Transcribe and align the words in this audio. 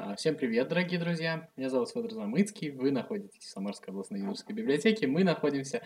А, 0.00 0.14
Всем 0.14 0.36
привет, 0.36 0.68
дорогие 0.68 1.00
друзья! 1.00 1.48
Меня 1.56 1.70
зовут 1.70 1.90
Федор 1.90 2.12
Замыцкий, 2.12 2.70
вы 2.70 2.92
находитесь 2.92 3.42
в 3.42 3.50
Самарской 3.50 3.90
областной 3.90 4.20
юношеской 4.20 4.54
библиотеке, 4.54 5.08
мы 5.08 5.24
находимся 5.24 5.82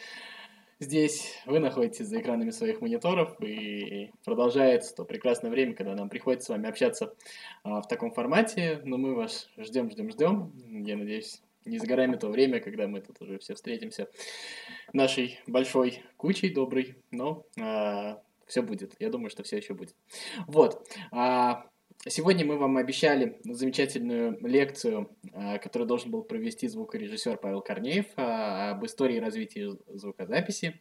здесь, 0.81 1.39
вы 1.47 1.61
находитесь 1.61 2.07
за 2.07 2.21
экранами 2.21 2.51
своих 2.51 2.83
мониторов, 2.83 3.41
и 3.41 4.11
продолжается 4.25 4.95
то 4.95 5.05
прекрасное 5.05 5.51
время, 5.51 5.75
когда 5.75 5.95
нам 5.95 6.11
приходится 6.11 6.47
с 6.47 6.49
вами 6.51 6.69
общаться 6.69 7.15
а, 7.65 7.81
в 7.81 7.89
таком 7.89 8.13
формате, 8.13 8.83
но 8.85 8.99
мы 8.99 9.15
вас 9.15 9.49
ждем, 9.57 9.91
ждем, 9.91 10.11
ждем, 10.11 10.53
я 10.85 10.97
надеюсь, 10.97 11.41
не 11.65 11.79
за 11.79 11.87
горами 11.87 12.17
то 12.17 12.29
время, 12.29 12.61
когда 12.61 12.89
мы 12.89 13.01
тут 13.01 13.23
уже 13.23 13.39
все 13.39 13.55
встретимся 13.55 14.09
нашей 14.93 15.41
большой 15.47 16.03
кучей 16.19 16.51
доброй, 16.53 16.97
но 17.11 17.47
все 18.47 18.61
будет, 18.61 18.95
я 18.99 19.09
думаю, 19.09 19.31
что 19.31 19.43
все 19.43 19.57
еще 19.57 19.73
будет. 19.73 19.95
Вот, 20.47 20.87
а, 21.13 21.65
Сегодня 22.09 22.45
мы 22.45 22.59
вам 22.59 22.79
обещали 22.79 23.39
замечательную 23.45 24.37
лекцию, 24.45 25.09
а, 25.33 25.59
которую 25.59 25.87
должен 25.87 26.11
был 26.11 26.25
провести 26.25 26.67
звукорежиссер 26.67 27.37
Павел 27.37 27.61
Корнеев 27.61 28.07
а, 28.17 28.73
об 28.73 28.85
истории 28.85 29.21
развития 29.21 29.77
звукозаписи. 29.87 30.81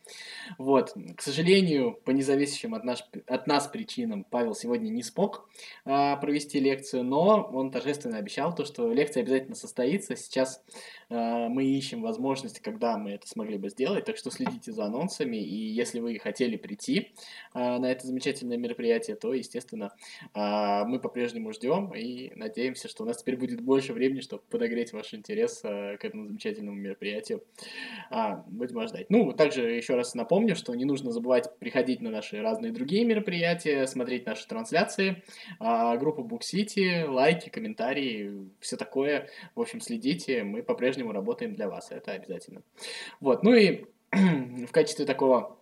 Вот. 0.58 0.96
К 1.16 1.22
сожалению, 1.22 1.94
по 2.06 2.10
независящим 2.10 2.74
от, 2.74 2.84
наш, 2.84 3.04
от 3.28 3.46
нас 3.46 3.68
причинам 3.68 4.24
Павел 4.24 4.56
сегодня 4.56 4.90
не 4.90 5.04
смог 5.04 5.48
а, 5.86 6.16
провести 6.16 6.60
лекцию, 6.60 7.04
но 7.04 7.48
он 7.54 7.70
торжественно 7.70 8.18
обещал 8.18 8.56
то, 8.56 8.66
что 8.66 8.92
лекция 8.92 9.22
обязательно 9.22 9.56
состоится. 9.56 10.16
Сейчас 10.16 10.64
мы 11.10 11.66
ищем 11.66 12.02
возможность, 12.02 12.62
когда 12.62 12.98
мы 12.98 13.12
это 13.12 13.28
смогли 13.28 13.58
бы 13.58 13.70
сделать, 13.70 14.06
так 14.06 14.16
что 14.16 14.32
следите 14.32 14.72
за 14.72 14.86
анонсами, 14.86 15.36
и 15.36 15.56
если 15.56 16.00
вы 16.00 16.18
хотели 16.20 16.56
прийти 16.56 17.12
на 17.54 17.92
это 17.92 18.08
замечательное 18.08 18.56
мероприятие, 18.56 19.18
то, 19.18 19.34
естественно, 19.34 19.92
мы 20.34 21.00
по-прежнему 21.12 21.52
ждем 21.52 21.94
и 21.94 22.32
надеемся, 22.36 22.88
что 22.88 23.04
у 23.04 23.06
нас 23.06 23.18
теперь 23.18 23.36
будет 23.36 23.60
больше 23.60 23.92
времени, 23.92 24.22
чтобы 24.22 24.44
подогреть 24.50 24.94
ваш 24.94 25.14
интерес 25.14 25.60
э, 25.64 25.98
к 25.98 26.06
этому 26.06 26.26
замечательному 26.26 26.78
мероприятию. 26.78 27.44
А, 28.10 28.46
будем 28.48 28.88
ждать. 28.88 29.10
Ну, 29.10 29.34
также 29.34 29.70
еще 29.70 29.96
раз 29.96 30.16
напомню, 30.16 30.56
что 30.56 30.74
не 30.74 30.86
нужно 30.86 31.12
забывать 31.12 31.50
приходить 31.60 32.00
на 32.00 32.12
наши 32.12 32.42
разные 32.42 32.72
другие 32.72 33.04
мероприятия, 33.04 33.88
смотреть 33.88 34.26
наши 34.26 34.48
трансляции, 34.48 35.22
а, 35.60 35.98
группу 35.98 36.24
Book 36.24 36.44
City, 36.44 37.06
лайки, 37.06 37.50
комментарии, 37.50 38.50
все 38.62 38.78
такое. 38.78 39.28
В 39.54 39.60
общем, 39.60 39.82
следите, 39.82 40.46
мы 40.46 40.64
по-прежнему 40.64 41.12
работаем 41.12 41.56
для 41.56 41.68
вас, 41.68 41.92
это 41.92 42.14
обязательно. 42.14 42.62
Вот, 43.20 43.44
ну 43.44 43.54
и 43.54 43.84
в 44.12 44.72
качестве 44.72 45.06
такого 45.06 45.58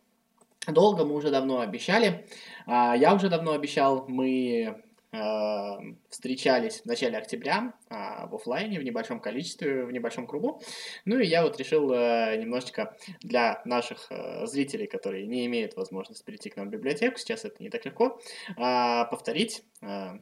долга 0.67 1.05
мы 1.05 1.15
уже 1.15 1.31
давно 1.31 1.61
обещали, 1.61 2.27
а, 2.67 2.95
я 2.95 3.15
уже 3.15 3.29
давно 3.29 3.53
обещал, 3.53 4.05
мы 4.07 4.83
встречались 5.11 6.81
в 6.81 6.85
начале 6.85 7.17
октября 7.17 7.73
а, 7.89 8.27
в 8.27 8.35
офлайне 8.35 8.79
в 8.79 8.83
небольшом 8.83 9.19
количестве, 9.19 9.85
в 9.85 9.91
небольшом 9.91 10.27
кругу. 10.27 10.61
Ну 11.05 11.17
и 11.17 11.25
я 11.25 11.43
вот 11.43 11.57
решил 11.57 11.91
э, 11.91 12.37
немножечко 12.37 12.95
для 13.21 13.61
наших 13.65 14.07
э, 14.11 14.45
зрителей, 14.45 14.85
которые 14.85 15.25
не 15.25 15.47
имеют 15.47 15.75
возможности 15.75 16.23
прийти 16.23 16.49
к 16.49 16.57
нам 16.57 16.67
в 16.67 16.71
библиотеку, 16.71 17.17
сейчас 17.17 17.43
это 17.43 17.61
не 17.63 17.69
так 17.69 17.85
легко, 17.85 18.19
а, 18.55 19.05
повторить 19.05 19.63
э, 19.81 20.19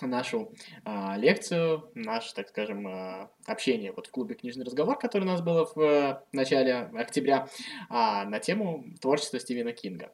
нашу 0.00 0.52
а, 0.84 1.16
лекцию, 1.16 1.90
наше, 1.94 2.34
так 2.34 2.48
скажем, 2.48 3.30
общение 3.46 3.92
вот 3.92 4.08
в 4.08 4.10
клубе 4.10 4.34
«Книжный 4.34 4.64
разговор», 4.64 4.98
который 4.98 5.22
у 5.22 5.26
нас 5.26 5.42
было 5.42 5.70
в 5.74 6.24
начале 6.32 6.90
октября, 6.94 7.48
на 7.90 8.38
тему 8.38 8.84
творчества 9.00 9.40
Стивена 9.40 9.72
Кинга. 9.72 10.12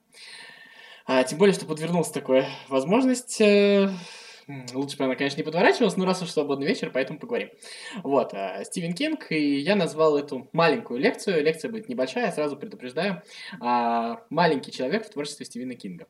А, 1.07 1.23
тем 1.25 1.39
более, 1.39 1.55
что 1.55 1.67
подвернулась 1.67 2.11
такая 2.11 2.49
возможность. 2.69 3.41
Э, 3.41 3.91
лучше 4.73 4.97
бы 4.97 5.05
она, 5.05 5.17
конечно, 5.17 5.37
не 5.37 5.43
подворачивалась, 5.43 5.97
но 5.97 6.07
раз 6.07 6.23
уж 6.23 6.31
свободный 6.31 6.67
вечер, 6.67 6.91
поэтому 6.93 7.19
поговорим. 7.19 7.51
Вот, 8.03 8.33
э, 8.33 8.65
Стивен 8.65 8.95
Кинг, 8.95 9.31
и 9.31 9.59
я 9.59 9.77
назвал 9.77 10.17
эту 10.17 10.49
маленькую 10.53 11.01
лекцию, 11.01 11.43
лекция 11.43 11.71
будет 11.71 11.89
небольшая, 11.89 12.33
сразу 12.33 12.57
предупреждаю, 12.57 13.23
э, 13.61 14.17
«Маленький 14.31 14.73
человек 14.73 15.07
в 15.07 15.11
творчестве 15.11 15.45
Стивена 15.45 15.75
Кинга». 15.75 16.07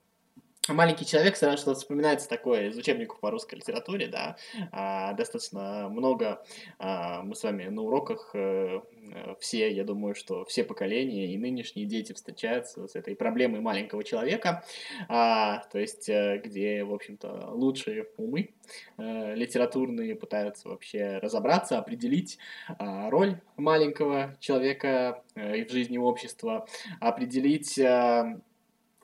Маленький 0.68 1.04
человек, 1.04 1.36
сразу 1.36 1.58
что-то 1.58 1.78
вспоминается 1.78 2.26
такое 2.26 2.68
из 2.68 2.78
учебников 2.78 3.20
по 3.20 3.30
русской 3.30 3.56
литературе, 3.56 4.06
да, 4.06 4.36
а, 4.72 5.12
достаточно 5.12 5.90
много 5.90 6.42
а, 6.78 7.22
мы 7.22 7.34
с 7.34 7.42
вами 7.42 7.64
на 7.66 7.82
уроках 7.82 8.30
э, 8.32 8.80
э, 9.12 9.34
все, 9.40 9.70
я 9.70 9.84
думаю, 9.84 10.14
что 10.14 10.46
все 10.46 10.64
поколения 10.64 11.34
и 11.34 11.36
нынешние 11.36 11.84
дети 11.84 12.14
встречаются 12.14 12.88
с 12.88 12.96
этой 12.96 13.14
проблемой 13.14 13.60
маленького 13.60 14.04
человека, 14.04 14.64
а, 15.08 15.64
то 15.70 15.78
есть 15.78 16.08
э, 16.08 16.40
где, 16.42 16.82
в 16.82 16.94
общем-то, 16.94 17.50
лучшие 17.50 18.08
умы 18.16 18.54
э, 18.96 19.34
литературные 19.34 20.14
пытаются 20.14 20.70
вообще 20.70 21.18
разобраться, 21.18 21.78
определить 21.78 22.38
а, 22.78 23.10
роль 23.10 23.38
маленького 23.58 24.34
человека 24.40 25.22
э, 25.34 25.66
в 25.66 25.70
жизни 25.70 25.98
общества, 25.98 26.66
определить 27.00 27.76
э, 27.76 28.40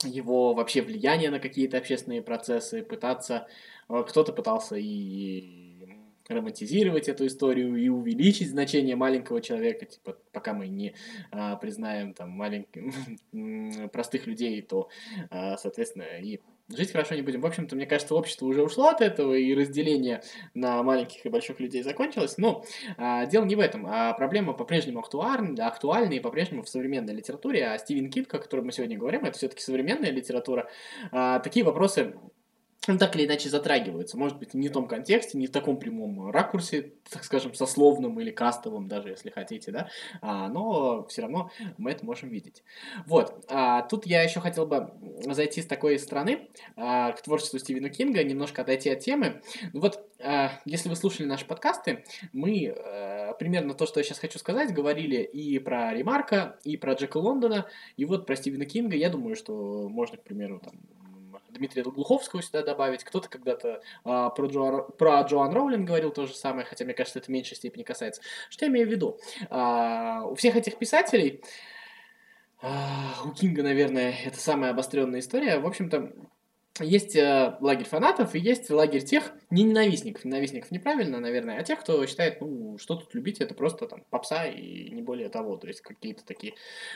его 0.05 0.55
вообще 0.55 0.83
влияние 0.83 1.31
на 1.31 1.41
какие-то 1.41 1.78
общественные 1.78 2.22
процессы, 2.22 2.83
пытаться... 2.83 3.47
Э, 3.88 4.05
кто-то 4.06 4.33
пытался 4.33 4.77
и 4.77 5.81
романтизировать 6.31 7.09
эту 7.09 7.27
историю 7.27 7.77
и 7.77 7.88
увеличить 7.88 8.50
значение 8.50 8.97
маленького 8.97 9.41
человека, 9.41 9.87
типа, 9.87 10.16
пока 10.33 10.55
мы 10.55 10.69
не 10.69 10.94
а, 11.33 11.56
признаем 11.56 12.15
там 12.15 12.31
маленьких 12.31 12.94
простых 13.93 14.27
людей, 14.27 14.62
то, 14.62 14.88
а, 15.31 15.56
соответственно, 15.56 16.05
и 16.21 16.41
жить 16.76 16.92
хорошо 16.92 17.14
не 17.14 17.22
будем. 17.22 17.41
В 17.41 17.47
общем-то, 17.47 17.76
мне 17.76 17.86
кажется, 17.86 18.14
общество 18.14 18.47
уже 18.47 18.62
ушло 18.62 18.88
от 18.88 19.00
этого, 19.00 19.34
и 19.34 19.54
разделение 19.54 20.22
на 20.54 20.82
маленьких 20.82 21.25
и 21.25 21.28
больших 21.28 21.60
людей 21.60 21.82
закончилось. 21.82 22.38
Но 22.38 22.64
а, 22.97 23.26
дело 23.26 23.44
не 23.44 23.56
в 23.56 23.60
этом, 23.60 23.86
а 23.86 24.12
проблема 24.14 24.53
по-прежнему 24.53 25.00
актуальна, 25.00 25.66
актуальна 25.66 26.12
и 26.14 26.20
по-прежнему 26.20 26.62
в 26.62 26.69
современной 26.69 27.14
литературе. 27.14 27.66
А 27.66 27.78
Стивен 27.78 28.10
Кинг, 28.10 28.32
о 28.34 28.38
котором 28.38 28.66
мы 28.66 28.72
сегодня 28.72 28.98
говорим, 28.98 29.25
это 29.25 29.36
все-таки 29.36 29.62
современная 29.62 30.10
литература. 30.10 30.70
А, 31.12 31.41
такие 31.41 31.64
вопросы 31.64 32.14
так 32.81 33.15
или 33.15 33.27
иначе 33.27 33.49
затрагиваются. 33.49 34.17
Может 34.17 34.39
быть, 34.39 34.55
не 34.55 34.69
в 34.69 34.73
том 34.73 34.89
контексте, 34.89 35.37
не 35.37 35.47
в 35.47 35.53
таком 35.53 35.79
прямом 35.79 36.31
ракурсе, 36.31 36.93
так 37.11 37.25
скажем, 37.25 37.55
сословном 37.55 38.19
или 38.21 38.31
кастовом, 38.31 38.89
даже 38.89 39.11
если 39.11 39.31
хотите, 39.31 39.71
да, 39.71 39.89
а, 40.23 40.49
но 40.49 41.05
все 41.07 41.23
равно 41.23 41.51
мы 41.77 41.91
это 41.91 42.07
можем 42.07 42.31
видеть. 42.31 42.63
Вот, 43.07 43.45
а, 43.49 43.83
тут 43.83 44.07
я 44.07 44.23
еще 44.23 44.41
хотел 44.41 44.67
бы 44.67 44.93
зайти 45.27 45.61
с 45.61 45.67
такой 45.67 45.99
стороны 45.99 46.49
а, 46.77 47.13
к 47.13 47.23
творчеству 47.23 47.59
Стивена 47.59 47.91
Кинга, 47.91 48.25
немножко 48.25 48.63
отойти 48.63 48.91
от 48.91 49.01
темы. 49.01 49.43
Ну 49.73 49.81
вот, 49.81 50.07
а, 50.23 50.53
если 50.65 50.89
вы 50.89 50.97
слушали 50.97 51.27
наши 51.27 51.47
подкасты, 51.47 52.05
мы 52.33 52.69
а, 52.69 53.35
примерно 53.35 53.75
то, 53.75 53.87
что 53.87 54.01
я 54.01 54.05
сейчас 54.05 54.19
хочу 54.19 54.39
сказать, 54.39 54.73
говорили 54.73 55.23
и 55.23 55.59
про 55.59 55.93
Ремарка, 55.93 56.59
и 56.65 56.77
про 56.79 56.95
Джека 56.95 57.19
Лондона, 57.19 57.67
и 57.97 58.07
вот 58.07 58.27
про 58.27 58.37
Стивена 58.37 58.65
Кинга, 58.65 58.97
я 58.97 59.11
думаю, 59.11 59.37
что 59.37 59.89
можно, 59.89 60.17
к 60.17 60.23
примеру, 60.23 60.61
там, 60.61 60.73
Дмитрия 61.53 61.83
Глуховского 61.83 62.43
сюда 62.43 62.62
добавить. 62.62 63.05
Кто-то 63.05 63.28
когда-то 63.28 63.83
а, 64.05 64.31
про, 64.31 64.47
Джо, 64.47 64.83
про 64.99 65.22
Джоан 65.22 65.53
Роулинг 65.53 65.87
говорил 65.87 66.11
то 66.11 66.27
же 66.27 66.34
самое, 66.34 66.65
хотя, 66.65 66.84
мне 66.84 66.94
кажется, 66.94 67.19
это 67.19 67.27
в 67.27 67.31
меньшей 67.31 67.56
степени 67.56 67.83
касается. 67.83 68.22
Что 68.49 68.65
я 68.65 68.71
имею 68.71 68.87
в 68.87 68.91
виду? 68.91 69.19
А, 69.49 70.25
у 70.25 70.34
всех 70.34 70.56
этих 70.56 70.78
писателей, 70.78 71.43
а, 72.62 73.22
у 73.25 73.31
Кинга, 73.31 73.62
наверное, 73.62 74.15
это 74.25 74.38
самая 74.38 74.71
обостренная 74.71 75.21
история. 75.21 75.59
В 75.59 75.66
общем-то, 75.66 76.12
есть 76.78 77.16
э, 77.16 77.56
лагерь 77.60 77.86
фанатов 77.86 78.34
и 78.34 78.38
есть 78.38 78.70
лагерь 78.70 79.03
тех, 79.03 79.32
не 79.50 79.64
ненавистников, 79.64 80.25
ненавистников 80.25 80.70
неправильно, 80.70 81.19
наверное, 81.19 81.58
а 81.58 81.64
тех, 81.64 81.81
кто 81.81 82.06
считает, 82.06 82.40
ну, 82.40 82.78
что 82.78 82.94
тут 82.94 83.14
любить, 83.14 83.40
это 83.40 83.55
просто 83.55 83.87
там 83.87 84.05
попса 84.08 84.46
и 84.46 84.90
не 84.90 85.02
более 85.02 85.28
того, 85.28 85.56
то 85.56 85.67
есть 85.67 85.81
какие-то 85.81 86.25
такие. 86.25 86.55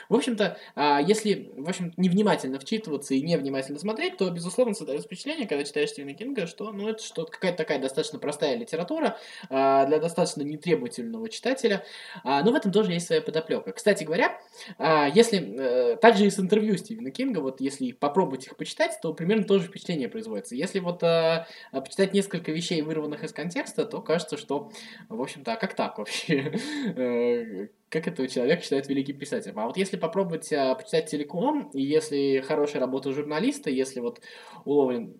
В 0.09 0.15
общем-то, 0.15 0.57
э, 0.75 0.97
если, 1.05 1.51
в 1.55 1.67
общем 1.67 1.93
невнимательно 1.97 2.59
вчитываться 2.59 3.13
и 3.13 3.21
невнимательно 3.21 3.77
смотреть, 3.77 4.17
то, 4.17 4.29
безусловно, 4.29 4.73
создается 4.73 5.07
впечатление, 5.07 5.47
когда 5.47 5.63
читаешь 5.63 5.89
Стивена 5.89 6.13
Кинга, 6.13 6.47
что, 6.47 6.71
ну, 6.71 6.87
это 6.87 7.03
что-то 7.03 7.31
какая-то 7.31 7.57
такая 7.57 7.79
достаточно 7.79 8.17
простая 8.17 8.55
литература 8.55 9.17
э, 9.49 9.85
для 9.87 9.99
достаточно 9.99 10.41
нетребовательного 10.41 11.29
читателя, 11.29 11.85
э, 12.23 12.41
но 12.43 12.51
в 12.51 12.55
этом 12.55 12.71
тоже 12.71 12.93
есть 12.93 13.07
своя 13.07 13.21
подоплека. 13.21 13.73
Кстати 13.73 14.03
говоря, 14.03 14.39
э, 14.79 15.07
если, 15.13 15.93
э, 15.93 15.95
также 15.97 16.25
и 16.25 16.29
с 16.29 16.39
интервью 16.39 16.77
Стивена 16.77 17.11
Кинга, 17.11 17.39
вот 17.39 17.61
если 17.61 17.91
попробовать 17.91 18.47
их 18.47 18.55
почитать, 18.55 18.97
то 19.01 19.13
примерно 19.13 19.43
тоже 19.43 19.64
впечатление 19.65 20.09
производится. 20.09 20.55
Если 20.55 20.79
вот 20.79 21.03
э, 21.03 21.45
почитать 21.71 22.13
несколько 22.13 22.51
вещей, 22.51 22.81
вырванных 22.81 23.23
из 23.23 23.33
контекста, 23.33 23.85
то 23.85 24.01
кажется, 24.01 24.37
что, 24.37 24.71
в 25.09 25.21
общем-то, 25.21 25.53
а 25.53 25.55
как 25.57 25.73
так 25.75 25.97
вообще? 25.97 26.53
Э, 26.95 27.67
как 27.89 28.07
этого 28.07 28.27
человека 28.27 28.61
считают 28.61 28.87
великим 28.87 29.17
писателем. 29.17 29.59
А 29.59 29.65
вот 29.65 29.77
если 29.77 29.97
попробовать 29.97 30.51
э, 30.51 30.75
почитать 30.75 31.09
целиком, 31.09 31.69
и 31.73 31.81
если 31.81 32.43
хорошая 32.45 32.81
работа 32.81 33.11
журналиста, 33.11 33.69
если 33.69 33.99
вот 33.99 34.21
уловлен 34.65 35.13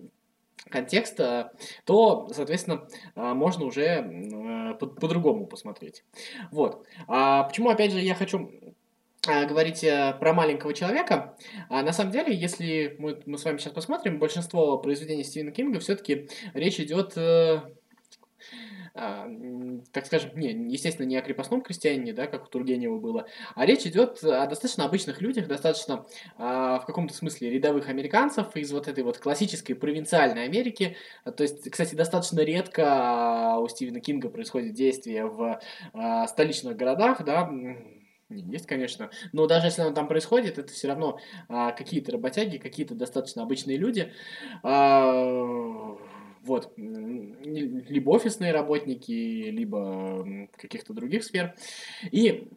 контекст, 0.70 1.20
то, 1.86 2.28
соответственно, 2.34 2.88
э, 3.16 3.34
можно 3.34 3.66
уже 3.66 4.78
по-другому 4.80 5.48
посмотреть. 5.48 6.04
Вот. 6.52 6.86
А 7.08 7.44
почему, 7.44 7.70
опять 7.70 7.92
же, 7.92 8.00
я 8.00 8.16
хочу 8.16 8.52
а, 9.28 9.46
говорить 9.46 9.82
про 9.82 10.34
маленького 10.34 10.74
человека. 10.74 11.36
А 11.70 11.84
на 11.84 11.94
самом 11.94 12.12
деле, 12.12 12.36
если 12.36 12.96
мы, 13.00 13.22
мы 13.26 13.38
с 13.38 13.46
вами 13.46 13.58
сейчас 13.58 13.74
посмотрим, 13.74 14.20
большинство 14.20 14.78
произведений 14.78 15.24
Стивена 15.24 15.52
Кинга 15.52 15.80
все-таки 15.80 16.30
речь 16.54 16.80
идет 16.80 17.14
э, 17.16 17.62
а, 18.98 19.28
так 19.92 20.06
скажем, 20.06 20.32
не, 20.40 20.54
естественно, 20.72 21.06
не 21.06 21.18
о 21.18 21.22
крепостном 21.22 21.62
крестьянине, 21.62 22.14
да, 22.14 22.28
как 22.28 22.46
у 22.46 22.48
Тургенева 22.48 22.98
было, 22.98 23.28
а 23.54 23.66
речь 23.66 23.86
идет 23.86 24.24
о 24.24 24.48
достаточно 24.48 24.86
обычных 24.86 25.20
людях, 25.22 25.48
достаточно 25.48 26.06
а, 26.38 26.80
в 26.80 26.86
каком-то 26.86 27.14
смысле 27.14 27.50
рядовых 27.50 27.90
американцев 27.90 28.56
из 28.56 28.72
вот 28.72 28.88
этой 28.88 29.04
вот 29.04 29.18
классической 29.18 29.74
провинциальной 29.74 30.46
Америки. 30.46 30.96
То 31.26 31.44
есть, 31.44 31.70
кстати, 31.70 31.94
достаточно 31.94 32.40
редко 32.40 33.58
у 33.60 33.68
Стивена 33.68 34.00
Кинга 34.00 34.30
происходит 34.30 34.74
действие 34.74 35.26
в 35.26 35.60
а, 35.92 36.28
столичных 36.28 36.78
городах, 36.78 37.22
да, 37.26 37.52
есть, 38.30 38.66
конечно. 38.66 39.10
Но 39.34 39.48
даже 39.48 39.68
если 39.68 39.82
оно 39.82 39.94
там 39.94 40.08
происходит, 40.08 40.58
это 40.58 40.72
все 40.72 40.88
равно 40.88 41.20
а, 41.48 41.72
какие-то 41.72 42.12
работяги, 42.12 42.58
какие-то 42.58 42.96
достаточно 42.96 43.44
обычные 43.44 43.78
люди. 43.78 44.12
А, 44.64 45.96
вот. 46.44 46.74
Либо 46.78 48.10
офисные 48.12 48.52
работники, 48.52 49.12
либо 49.12 50.48
каких-то 50.58 50.94
других 50.94 51.24
сфер. 51.24 51.56
И 52.12 52.48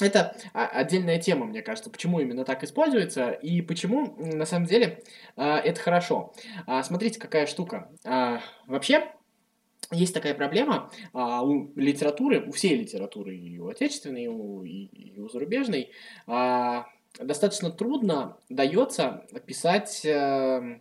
это 0.00 0.36
отдельная 0.52 1.18
тема, 1.18 1.46
мне 1.46 1.62
кажется, 1.62 1.90
почему 1.90 2.20
именно 2.20 2.44
так 2.44 2.64
используется 2.64 3.30
и 3.30 3.62
почему, 3.62 4.16
на 4.18 4.46
самом 4.46 4.66
деле, 4.66 5.02
а, 5.36 5.58
это 5.58 5.80
хорошо. 5.80 6.32
А, 6.66 6.82
смотрите, 6.82 7.20
какая 7.20 7.46
штука. 7.46 7.90
А, 8.04 8.40
вообще, 8.66 9.12
есть 9.92 10.14
такая 10.14 10.34
проблема 10.34 10.90
а, 11.12 11.42
у 11.42 11.70
литературы, 11.76 12.44
у 12.46 12.52
всей 12.52 12.76
литературы, 12.76 13.36
и 13.36 13.58
у 13.58 13.68
отечественной, 13.68 14.24
и 14.24 14.28
у, 14.28 14.64
и, 14.64 14.86
и 14.86 15.20
у 15.20 15.28
зарубежной, 15.28 15.90
а, 16.26 16.86
достаточно 17.20 17.70
трудно 17.70 18.36
дается 18.48 19.26
писать 19.46 20.04
а, 20.06 20.78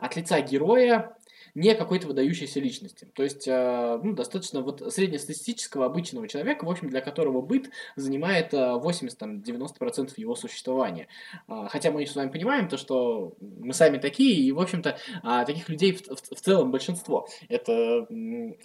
от 0.00 0.16
лица 0.16 0.40
героя 0.40 1.15
не 1.56 1.74
какой-то 1.74 2.06
выдающейся 2.06 2.60
личности. 2.60 3.08
То 3.14 3.22
есть, 3.22 3.48
э, 3.48 4.00
ну, 4.02 4.12
достаточно 4.12 4.60
вот 4.60 4.92
среднестатистического 4.92 5.86
обычного 5.86 6.28
человека, 6.28 6.66
в 6.66 6.70
общем, 6.70 6.90
для 6.90 7.00
которого 7.00 7.40
быт 7.40 7.70
занимает 7.96 8.52
80-90% 8.52 10.08
э, 10.08 10.12
его 10.18 10.36
существования. 10.36 11.08
А, 11.48 11.66
хотя 11.68 11.90
мы 11.90 12.06
с 12.06 12.14
вами 12.14 12.28
понимаем 12.28 12.68
то, 12.68 12.76
что 12.76 13.32
мы 13.40 13.72
сами 13.72 13.96
такие, 13.96 14.34
и, 14.34 14.52
в 14.52 14.60
общем-то, 14.60 14.98
а, 15.22 15.46
таких 15.46 15.70
людей 15.70 15.94
в, 15.94 16.02
в, 16.02 16.36
в 16.36 16.40
целом 16.42 16.70
большинство. 16.70 17.26
Это, 17.48 18.06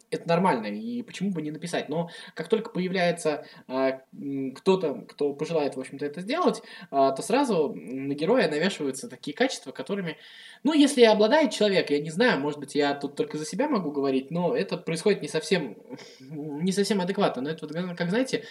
это 0.10 0.28
нормально, 0.28 0.68
и 0.68 1.02
почему 1.02 1.32
бы 1.32 1.42
не 1.42 1.52
написать. 1.52 1.88
Но 1.88 2.10
как 2.36 2.50
только 2.50 2.72
появляется 2.72 3.46
кто-то, 3.68 5.06
кто 5.08 5.34
пожелает, 5.34 5.78
в 5.78 5.80
общем-то, 5.80 6.06
это 6.06 6.20
сделать, 6.20 6.62
то 6.90 7.16
сразу 7.22 7.74
на 7.74 8.14
героя 8.14 8.50
навешиваются 8.50 9.08
такие 9.08 9.36
качества, 9.36 9.72
которыми, 9.72 10.18
ну, 10.64 10.74
если 10.74 11.04
обладает 11.04 11.52
человек, 11.52 11.90
я 11.90 12.00
не 12.00 12.10
знаю, 12.10 12.40
может 12.40 12.60
быть, 12.60 12.76
я 12.76 12.81
тут 13.02 13.16
только 13.16 13.38
за 13.38 13.46
себя 13.46 13.68
могу 13.68 13.92
говорить, 13.92 14.32
но 14.32 14.56
это 14.56 14.78
происходит 14.78 15.22
не 15.22 15.28
совсем, 15.28 15.78
не 16.20 16.72
совсем 16.72 17.02
адекватно. 17.02 17.42
Но 17.42 17.50
это 17.50 17.66
вот, 17.66 17.98
как 17.98 18.10
знаете, 18.10 18.44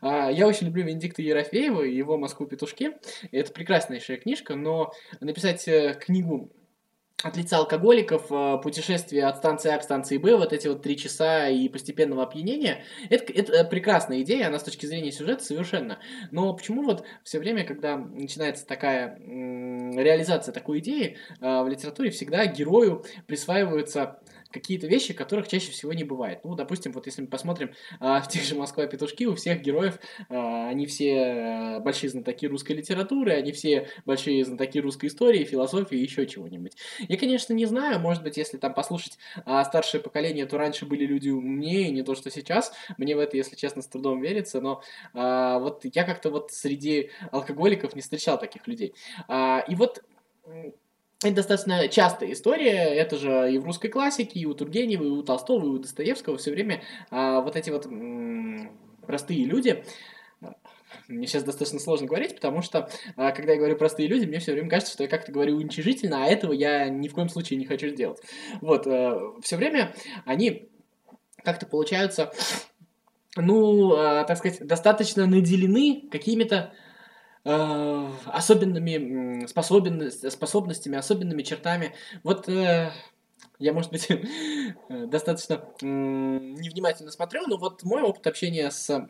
а, 0.00 0.30
я 0.30 0.46
очень 0.46 0.66
люблю 0.66 0.84
Венедикта 0.84 1.22
Ерофеева 1.22 1.82
и 1.82 1.96
его 1.96 2.16
«Москву 2.16 2.46
петушки». 2.46 2.92
Это 3.32 3.52
прекраснейшая 3.52 4.18
книжка, 4.18 4.54
но 4.54 4.92
написать 5.20 5.66
э, 5.68 5.94
книгу 6.00 6.50
от 7.22 7.36
лица 7.36 7.56
алкоголиков, 7.56 8.30
э, 8.30 8.58
путешествие 8.62 9.26
от 9.26 9.38
станции 9.38 9.72
А 9.72 9.78
к 9.78 9.82
станции 9.82 10.18
Б, 10.18 10.36
вот 10.36 10.52
эти 10.52 10.68
вот 10.68 10.82
три 10.82 10.96
часа 10.96 11.48
и 11.48 11.68
постепенного 11.68 12.22
опьянения, 12.22 12.84
это, 13.10 13.32
это 13.32 13.64
прекрасная 13.64 14.22
идея, 14.22 14.46
она 14.46 14.60
с 14.60 14.62
точки 14.62 14.86
зрения 14.86 15.10
сюжета 15.10 15.42
совершенно. 15.42 15.98
Но 16.30 16.54
почему 16.54 16.82
вот 16.84 17.04
все 17.24 17.40
время, 17.40 17.64
когда 17.64 17.96
начинается 17.96 18.64
такая 18.66 19.18
реализация 19.96 20.52
такой 20.52 20.80
идеи, 20.80 21.16
э, 21.40 21.62
в 21.62 21.68
литературе 21.68 22.10
всегда 22.10 22.46
герою 22.46 23.04
присваиваются 23.26 24.18
какие-то 24.50 24.86
вещи, 24.86 25.12
которых 25.14 25.48
чаще 25.48 25.70
всего 25.72 25.92
не 25.92 26.04
бывает. 26.04 26.40
Ну, 26.44 26.54
допустим, 26.54 26.92
вот 26.92 27.06
если 27.06 27.22
мы 27.22 27.28
посмотрим 27.28 27.72
а, 28.00 28.20
в 28.22 28.28
тех 28.28 28.42
же 28.42 28.54
«Москва 28.54 28.86
петушки», 28.86 29.24
у 29.24 29.34
всех 29.34 29.60
героев, 29.60 29.98
а, 30.28 30.68
они 30.68 30.86
все 30.86 31.14
э, 31.14 31.80
большие 31.80 32.10
знатоки 32.10 32.46
русской 32.46 32.72
литературы, 32.72 33.32
они 33.32 33.52
все 33.52 33.88
большие 34.06 34.44
знатоки 34.44 34.78
русской 34.78 35.06
истории, 35.06 35.44
философии 35.44 35.98
и 35.98 36.02
еще 36.02 36.26
чего-нибудь. 36.26 36.76
Я, 37.00 37.16
конечно, 37.16 37.52
не 37.52 37.66
знаю, 37.66 38.00
может 38.00 38.22
быть, 38.22 38.36
если 38.36 38.56
там 38.56 38.74
послушать 38.74 39.18
а, 39.44 39.64
старшее 39.64 40.00
поколение, 40.00 40.46
то 40.46 40.58
раньше 40.58 40.86
были 40.86 41.04
люди 41.04 41.28
умнее, 41.28 41.90
не 41.90 42.02
то, 42.02 42.14
что 42.14 42.30
сейчас. 42.30 42.72
Мне 42.96 43.16
в 43.16 43.18
это, 43.18 43.36
если 43.36 43.56
честно, 43.56 43.82
с 43.82 43.86
трудом 43.86 44.20
верится, 44.20 44.60
но 44.60 44.82
а, 45.14 45.58
вот 45.58 45.84
я 45.84 46.04
как-то 46.04 46.30
вот 46.30 46.52
среди 46.52 47.10
алкоголиков 47.32 47.94
не 47.94 48.00
встречал 48.00 48.38
таких 48.38 48.66
людей. 48.66 48.94
А, 49.26 49.64
и 49.68 49.74
вот 49.74 50.02
это 51.22 51.34
достаточно 51.34 51.88
частая 51.88 52.32
история, 52.32 52.94
это 52.94 53.16
же 53.16 53.52
и 53.52 53.58
в 53.58 53.64
русской 53.64 53.88
классике, 53.88 54.38
и 54.38 54.46
у 54.46 54.54
Тургенева, 54.54 55.02
и 55.02 55.08
у 55.08 55.22
Толстого, 55.22 55.64
и 55.64 55.68
у 55.68 55.78
Достоевского 55.78 56.38
все 56.38 56.52
время 56.52 56.82
а, 57.10 57.40
вот 57.40 57.56
эти 57.56 57.70
вот 57.70 57.88
простые 59.04 59.44
люди, 59.44 59.82
мне 61.08 61.26
сейчас 61.26 61.42
достаточно 61.42 61.80
сложно 61.80 62.06
говорить, 62.06 62.34
потому 62.34 62.62
что, 62.62 62.88
а, 63.16 63.32
когда 63.32 63.52
я 63.52 63.58
говорю 63.58 63.76
простые 63.76 64.08
люди, 64.08 64.26
мне 64.26 64.38
все 64.38 64.52
время 64.52 64.68
кажется, 64.68 64.92
что 64.92 65.02
я 65.02 65.08
как-то 65.08 65.32
говорю 65.32 65.56
уничижительно, 65.56 66.24
а 66.24 66.28
этого 66.28 66.52
я 66.52 66.88
ни 66.88 67.08
в 67.08 67.14
коем 67.14 67.28
случае 67.28 67.58
не 67.58 67.66
хочу 67.66 67.88
сделать. 67.88 68.20
Вот, 68.60 68.86
а, 68.86 69.32
все 69.42 69.56
время 69.56 69.94
они 70.24 70.68
как-то 71.42 71.66
получаются, 71.66 72.32
ну, 73.36 73.94
а, 73.94 74.24
так 74.24 74.38
сказать, 74.38 74.66
достаточно 74.66 75.26
наделены 75.26 76.08
какими-то 76.10 76.72
Э, 77.44 78.10
особенными 78.26 79.46
способен, 79.46 80.10
способностями, 80.10 80.98
особенными 80.98 81.42
чертами. 81.42 81.94
Вот 82.22 82.48
э, 82.48 82.90
я, 83.58 83.72
может 83.72 83.90
быть, 83.90 84.08
достаточно 84.88 85.62
невнимательно 85.80 87.10
смотрю, 87.10 87.46
но 87.46 87.56
вот 87.56 87.82
мой 87.84 88.02
опыт 88.02 88.26
общения 88.26 88.70
с 88.70 88.90
Э, 88.90 89.06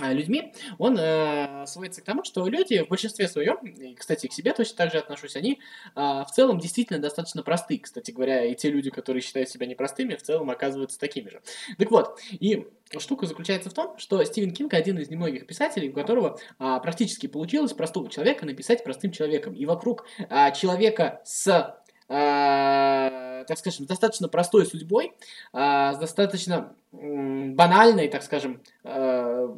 людьми, 0.00 0.52
он 0.78 0.96
э, 0.98 1.66
сводится 1.66 2.00
к 2.00 2.04
тому, 2.04 2.24
что 2.24 2.46
люди 2.46 2.82
в 2.82 2.88
большинстве 2.88 3.28
своем, 3.28 3.58
кстати, 3.96 4.26
к 4.26 4.32
себе 4.32 4.52
точно 4.52 4.76
так 4.76 4.92
же 4.92 4.98
отношусь, 4.98 5.36
они 5.36 5.60
э, 5.94 6.00
в 6.00 6.28
целом 6.34 6.58
действительно 6.58 6.98
достаточно 6.98 7.42
просты. 7.42 7.78
Кстати 7.78 8.10
говоря, 8.10 8.44
и 8.44 8.54
те 8.54 8.70
люди, 8.70 8.90
которые 8.90 9.22
считают 9.22 9.48
себя 9.48 9.66
непростыми, 9.66 10.14
в 10.14 10.22
целом 10.22 10.50
оказываются 10.50 10.98
такими 10.98 11.28
же. 11.28 11.42
Так 11.78 11.90
вот, 11.90 12.18
и 12.30 12.66
штука 12.98 13.26
заключается 13.26 13.70
в 13.70 13.74
том, 13.74 13.98
что 13.98 14.22
Стивен 14.24 14.52
Кинг 14.52 14.74
один 14.74 14.98
из 14.98 15.10
немногих 15.10 15.46
писателей, 15.46 15.90
у 15.90 15.92
которого 15.92 16.38
а, 16.58 16.78
практически 16.80 17.26
получилось 17.26 17.72
простого 17.72 18.08
человека 18.08 18.46
написать 18.46 18.84
простым 18.84 19.12
человеком. 19.12 19.54
И 19.54 19.64
вокруг 19.66 20.06
а, 20.28 20.50
человека 20.50 21.20
с 21.24 21.76
а, 22.08 23.31
так 23.46 23.58
скажем, 23.58 23.86
достаточно 23.86 24.28
простой 24.28 24.66
судьбой, 24.66 25.12
а, 25.52 25.94
с 25.94 25.98
достаточно 25.98 26.74
банальной, 26.92 28.08
так 28.08 28.22
скажем, 28.22 28.62
а, 28.84 29.54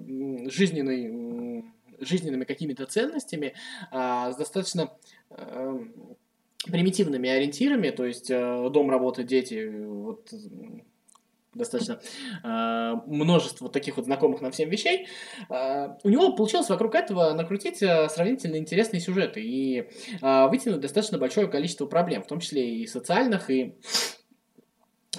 жизненной, 0.46 1.64
жизненными 2.00 2.44
какими-то 2.44 2.86
ценностями, 2.86 3.54
с 3.90 4.36
достаточно 4.36 4.90
примитивными 6.64 7.28
ориентирами, 7.30 7.90
то 7.90 8.04
есть 8.04 8.28
дом, 8.28 8.90
работа, 8.90 9.22
дети, 9.22 9.70
вот 9.86 10.32
достаточно 11.54 12.00
э, 12.42 12.94
множество 13.06 13.68
таких 13.68 13.96
вот 13.96 14.06
знакомых 14.06 14.40
нам 14.40 14.52
всем 14.52 14.68
вещей, 14.68 15.06
э, 15.49 15.88
у 16.02 16.08
него 16.08 16.32
получилось 16.32 16.68
вокруг 16.68 16.94
этого 16.94 17.32
накрутить 17.32 17.82
э, 17.82 18.08
сравнительно 18.08 18.56
интересные 18.56 19.00
сюжеты 19.00 19.40
и 19.42 19.88
вытянуть 20.20 20.80
достаточно 20.80 21.18
большое 21.18 21.49
количество 21.49 21.87
проблем, 21.87 22.23
в 22.23 22.26
том 22.26 22.40
числе 22.40 22.76
и 22.76 22.87
социальных, 22.87 23.50
и 23.50 23.76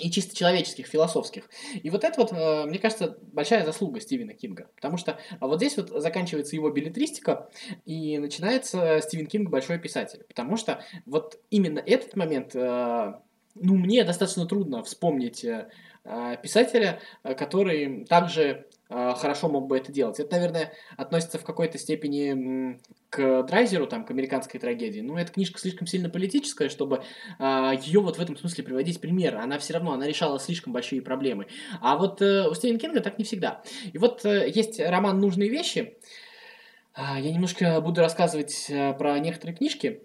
и 0.01 0.11
чисто 0.11 0.35
человеческих, 0.35 0.87
философских. 0.87 1.49
И 1.81 1.89
вот 1.89 2.03
это 2.03 2.19
вот, 2.19 2.33
мне 2.67 2.79
кажется, 2.79 3.17
большая 3.31 3.63
заслуга 3.63 4.01
Стивена 4.01 4.33
Кинга. 4.33 4.69
Потому 4.75 4.97
что 4.97 5.17
а 5.39 5.47
вот 5.47 5.59
здесь 5.59 5.77
вот 5.77 5.89
заканчивается 5.89 6.57
его 6.57 6.69
билетристика, 6.69 7.49
и 7.85 8.17
начинается 8.17 8.99
Стивен 9.01 9.25
Кинг 9.25 9.49
большой 9.49 9.79
писатель. 9.79 10.25
Потому 10.27 10.57
что 10.57 10.83
вот 11.05 11.39
именно 11.49 11.79
этот 11.79 12.17
момент, 12.17 12.53
ну, 12.53 13.77
мне 13.77 14.03
достаточно 14.03 14.45
трудно 14.45 14.83
вспомнить 14.83 15.45
Э, 15.45 15.69
писателя, 16.41 16.99
э, 17.23 17.33
который 17.33 18.05
также 18.05 18.67
э, 18.89 19.13
хорошо 19.15 19.49
мог 19.49 19.67
бы 19.67 19.77
это 19.77 19.91
делать. 19.91 20.19
Это, 20.19 20.35
наверное, 20.35 20.73
относится 20.97 21.39
в 21.39 21.43
какой-то 21.43 21.77
степени 21.77 22.79
к 23.09 23.43
Драйзеру, 23.43 23.87
там, 23.87 24.05
к 24.05 24.11
американской 24.11 24.59
трагедии. 24.59 25.01
Но 25.01 25.17
эта 25.17 25.31
книжка 25.31 25.59
слишком 25.59 25.87
сильно 25.87 26.09
политическая, 26.09 26.69
чтобы 26.69 27.01
ее 27.39 28.01
вот 28.01 28.17
в 28.17 28.21
этом 28.21 28.35
смысле 28.35 28.63
приводить 28.63 28.99
пример. 28.99 29.37
Она 29.37 29.57
все 29.57 29.73
равно, 29.73 29.93
она 29.93 30.05
решала 30.05 30.39
слишком 30.39 30.73
большие 30.73 31.01
проблемы. 31.01 31.47
А 31.81 31.97
вот 31.97 32.21
у 32.21 32.53
Стивена 32.53 32.77
Кинга 32.77 32.99
так 32.99 33.17
не 33.17 33.23
всегда. 33.23 33.61
И 33.93 33.97
вот 33.97 34.25
есть 34.25 34.79
роман 34.79 35.19
«Нужные 35.19 35.49
вещи», 35.49 35.97
я 36.97 37.31
немножко 37.31 37.81
буду 37.81 38.01
рассказывать 38.01 38.71
про 38.97 39.19
некоторые 39.19 39.55
книжки. 39.55 40.01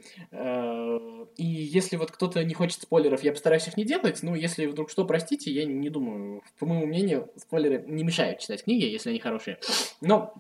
И 1.37 1.45
если 1.45 1.97
вот 1.97 2.11
кто-то 2.11 2.43
не 2.45 2.55
хочет 2.55 2.83
спойлеров, 2.83 3.23
я 3.23 3.33
постараюсь 3.33 3.69
их 3.69 3.77
не 3.77 3.85
делать. 3.85 4.23
Ну, 4.23 4.35
если 4.35 4.67
вдруг 4.67 4.91
что, 4.91 5.05
простите, 5.05 5.51
я 5.51 5.65
не 5.65 5.89
думаю. 5.89 6.43
По 6.59 6.67
моему 6.67 6.87
мнению, 6.87 7.31
спойлеры 7.37 7.85
не 7.87 8.03
мешают 8.03 8.41
читать 8.41 8.65
книги, 8.65 8.85
если 8.85 9.11
они 9.11 9.21
хорошие. 9.21 9.59
Но 10.01 10.35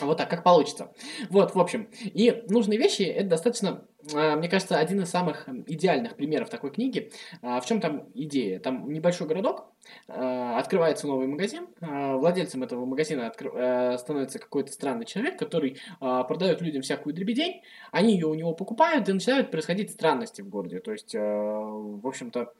вот 0.00 0.18
так, 0.18 0.30
как 0.30 0.44
получится. 0.44 0.92
Вот, 1.28 1.54
в 1.54 1.60
общем. 1.60 1.88
И 2.04 2.44
нужные 2.48 2.78
вещи— 2.78 3.02
это 3.04 3.30
достаточно 3.30 3.70
а, 3.70 3.84
мне 4.12 4.48
кажется, 4.48 4.78
один 4.78 5.00
из 5.00 5.10
самых 5.10 5.48
идеальных 5.66 6.16
примеров 6.16 6.50
такой 6.50 6.70
книги. 6.70 7.10
А, 7.42 7.60
в 7.60 7.66
чем 7.66 7.80
там 7.80 8.08
идея? 8.14 8.58
Там 8.60 8.90
небольшой 8.90 9.26
городок, 9.26 9.72
а, 10.08 10.58
открывается 10.58 11.06
новый 11.06 11.26
магазин, 11.26 11.68
владельцем 11.80 12.62
этого 12.62 12.84
магазина 12.84 13.32
становится 13.98 14.38
какой-то 14.38 14.72
странный 14.72 15.06
человек, 15.06 15.38
который 15.38 15.78
продает 16.00 16.60
людям 16.60 16.82
всякую 16.82 17.14
дребедень, 17.14 17.62
они 17.92 18.14
ее 18.14 18.26
у 18.26 18.34
него 18.34 18.54
покупают, 18.54 19.08
и 19.08 19.12
начинают 19.12 19.50
происходить 19.50 19.90
странности 19.90 20.42
в 20.42 20.48
городе. 20.48 20.80
То 20.80 20.92
есть, 20.92 21.14
в 21.14 22.06
общем-то, 22.06 22.52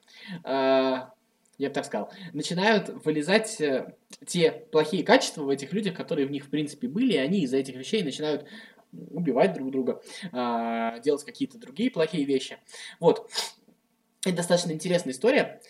я 1.59 1.67
бы 1.67 1.73
так 1.73 1.85
сказал, 1.85 2.09
начинают 2.31 2.89
вылезать 3.03 3.59
э, 3.59 3.93
те 4.25 4.51
плохие 4.71 5.03
качества 5.03 5.43
в 5.43 5.49
этих 5.49 5.73
людях, 5.73 5.93
которые 5.93 6.25
в 6.25 6.31
них 6.31 6.45
в 6.45 6.49
принципе 6.49 6.87
были, 6.87 7.13
и 7.13 7.17
они 7.17 7.41
из-за 7.41 7.57
этих 7.57 7.75
вещей 7.75 8.01
начинают 8.01 8.45
убивать 8.91 9.53
друг 9.53 9.71
друга, 9.71 10.01
а, 10.31 10.99
делать 10.99 11.23
какие-то 11.23 11.57
другие 11.57 11.91
плохие 11.91 12.25
вещи. 12.25 12.57
Вот. 12.99 13.29
Это 14.25 14.35
достаточно 14.35 14.73
интересная 14.73 15.13
история. 15.13 15.61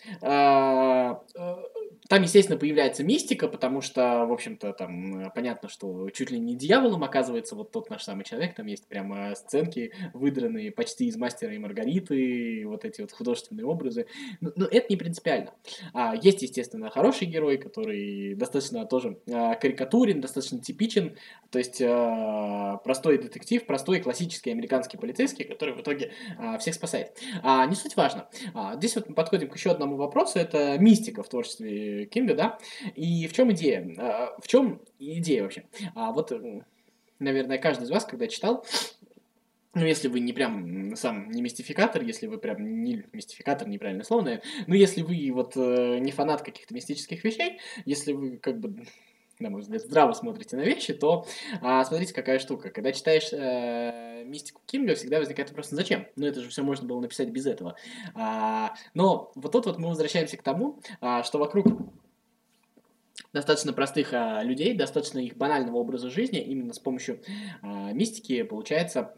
Там, 2.10 2.22
естественно, 2.22 2.58
появляется 2.58 3.04
мистика, 3.04 3.46
потому 3.46 3.80
что, 3.80 4.26
в 4.26 4.32
общем-то, 4.32 4.72
там 4.72 5.26
э, 5.26 5.30
понятно, 5.32 5.68
что 5.68 6.10
чуть 6.10 6.32
ли 6.32 6.40
не 6.40 6.56
дьяволом 6.56 7.04
оказывается 7.04 7.54
вот 7.54 7.70
тот 7.70 7.88
наш 7.88 8.02
самый 8.02 8.24
человек. 8.24 8.56
Там 8.56 8.66
есть 8.66 8.88
прямо 8.88 9.36
сценки, 9.36 9.92
выдранные 10.12 10.72
почти 10.72 11.06
из 11.06 11.16
«Мастера 11.16 11.54
и 11.54 11.58
Маргариты», 11.58 12.64
вот 12.66 12.84
эти 12.84 13.00
вот 13.00 13.12
художественные 13.12 13.64
образы. 13.64 14.06
Но, 14.40 14.50
но 14.56 14.66
это 14.66 14.86
не 14.90 14.96
принципиально. 14.96 15.54
А, 15.94 16.16
есть, 16.20 16.42
естественно, 16.42 16.90
хороший 16.90 17.28
герой, 17.28 17.58
который 17.58 18.34
достаточно 18.34 18.84
тоже 18.86 19.20
а, 19.30 19.54
карикатурен, 19.54 20.20
достаточно 20.20 20.58
типичен. 20.58 21.16
То 21.52 21.60
есть 21.60 21.80
а, 21.80 22.78
простой 22.78 23.18
детектив, 23.18 23.64
простой 23.64 24.00
классический 24.00 24.50
американский 24.50 24.96
полицейский, 24.96 25.44
который 25.44 25.74
в 25.74 25.80
итоге 25.80 26.10
а, 26.38 26.58
всех 26.58 26.74
спасает. 26.74 27.16
А, 27.44 27.64
не 27.66 27.76
суть 27.76 27.94
важно. 27.94 28.28
А, 28.52 28.74
здесь 28.74 28.96
вот 28.96 29.08
мы 29.08 29.14
подходим 29.14 29.48
к 29.48 29.54
еще 29.54 29.70
одному 29.70 29.94
вопросу. 29.94 30.40
Это 30.40 30.76
мистика 30.76 31.22
в 31.22 31.28
творчестве 31.28 31.99
Кинга, 32.06 32.34
да? 32.34 32.58
И 32.94 33.26
в 33.26 33.32
чем 33.32 33.52
идея? 33.52 33.88
А, 33.98 34.36
в 34.40 34.48
чем 34.48 34.80
идея 34.98 35.42
вообще? 35.42 35.64
А 35.94 36.12
вот, 36.12 36.32
наверное, 37.18 37.58
каждый 37.58 37.84
из 37.84 37.90
вас, 37.90 38.04
когда 38.04 38.26
читал, 38.26 38.64
ну, 39.74 39.84
если 39.84 40.08
вы 40.08 40.20
не 40.20 40.32
прям 40.32 40.96
сам 40.96 41.30
не 41.30 41.42
мистификатор, 41.42 42.02
если 42.02 42.26
вы 42.26 42.38
прям 42.38 42.82
не 42.82 43.04
мистификатор, 43.12 43.68
неправильное 43.68 44.04
слово, 44.04 44.22
наверное, 44.22 44.44
но 44.66 44.74
если 44.74 45.02
вы 45.02 45.30
вот 45.32 45.56
э, 45.56 45.98
не 46.00 46.10
фанат 46.10 46.42
каких-то 46.42 46.74
мистических 46.74 47.22
вещей, 47.22 47.60
если 47.84 48.12
вы 48.12 48.38
как 48.38 48.58
бы 48.58 48.84
на 49.40 49.50
мой 49.50 49.62
взгляд, 49.62 49.82
здраво 49.82 50.12
смотрите 50.12 50.56
на 50.56 50.60
вещи, 50.60 50.92
то 50.92 51.26
а, 51.62 51.84
смотрите, 51.84 52.14
какая 52.14 52.38
штука. 52.38 52.70
Когда 52.70 52.92
читаешь 52.92 53.32
э, 53.32 54.24
мистику 54.24 54.60
Кинга, 54.66 54.94
всегда 54.94 55.18
возникает 55.18 55.48
вопрос, 55.50 55.70
ну 55.70 55.76
зачем? 55.76 56.06
Ну 56.16 56.26
это 56.26 56.40
же 56.40 56.50
все 56.50 56.62
можно 56.62 56.86
было 56.86 57.00
написать 57.00 57.30
без 57.30 57.46
этого. 57.46 57.76
А, 58.14 58.74
но 58.94 59.32
вот 59.34 59.52
тут 59.52 59.66
вот 59.66 59.78
мы 59.78 59.88
возвращаемся 59.88 60.36
к 60.36 60.42
тому, 60.42 60.80
а, 61.00 61.22
что 61.22 61.38
вокруг 61.38 61.66
достаточно 63.32 63.72
простых 63.72 64.12
а, 64.12 64.42
людей, 64.42 64.74
достаточно 64.74 65.18
их 65.18 65.36
банального 65.36 65.76
образа 65.76 66.10
жизни, 66.10 66.40
именно 66.40 66.72
с 66.72 66.78
помощью 66.78 67.20
а, 67.62 67.92
мистики 67.92 68.42
получается... 68.42 69.14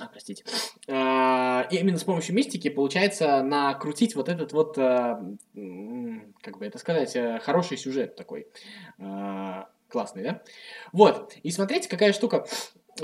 А, 0.00 0.06
простите. 0.06 0.44
А, 0.88 1.66
именно 1.70 1.98
с 1.98 2.04
помощью 2.04 2.34
мистики 2.34 2.68
получается 2.68 3.42
накрутить 3.42 4.14
вот 4.14 4.28
этот 4.28 4.52
вот, 4.52 4.78
а, 4.78 5.20
как 6.40 6.58
бы 6.58 6.66
это 6.66 6.78
сказать, 6.78 7.16
а, 7.16 7.40
хороший 7.40 7.76
сюжет 7.76 8.14
такой. 8.14 8.46
А, 8.98 9.68
классный, 9.88 10.22
да? 10.22 10.42
Вот. 10.92 11.34
И 11.42 11.50
смотрите, 11.50 11.88
какая 11.88 12.12
штука 12.12 12.46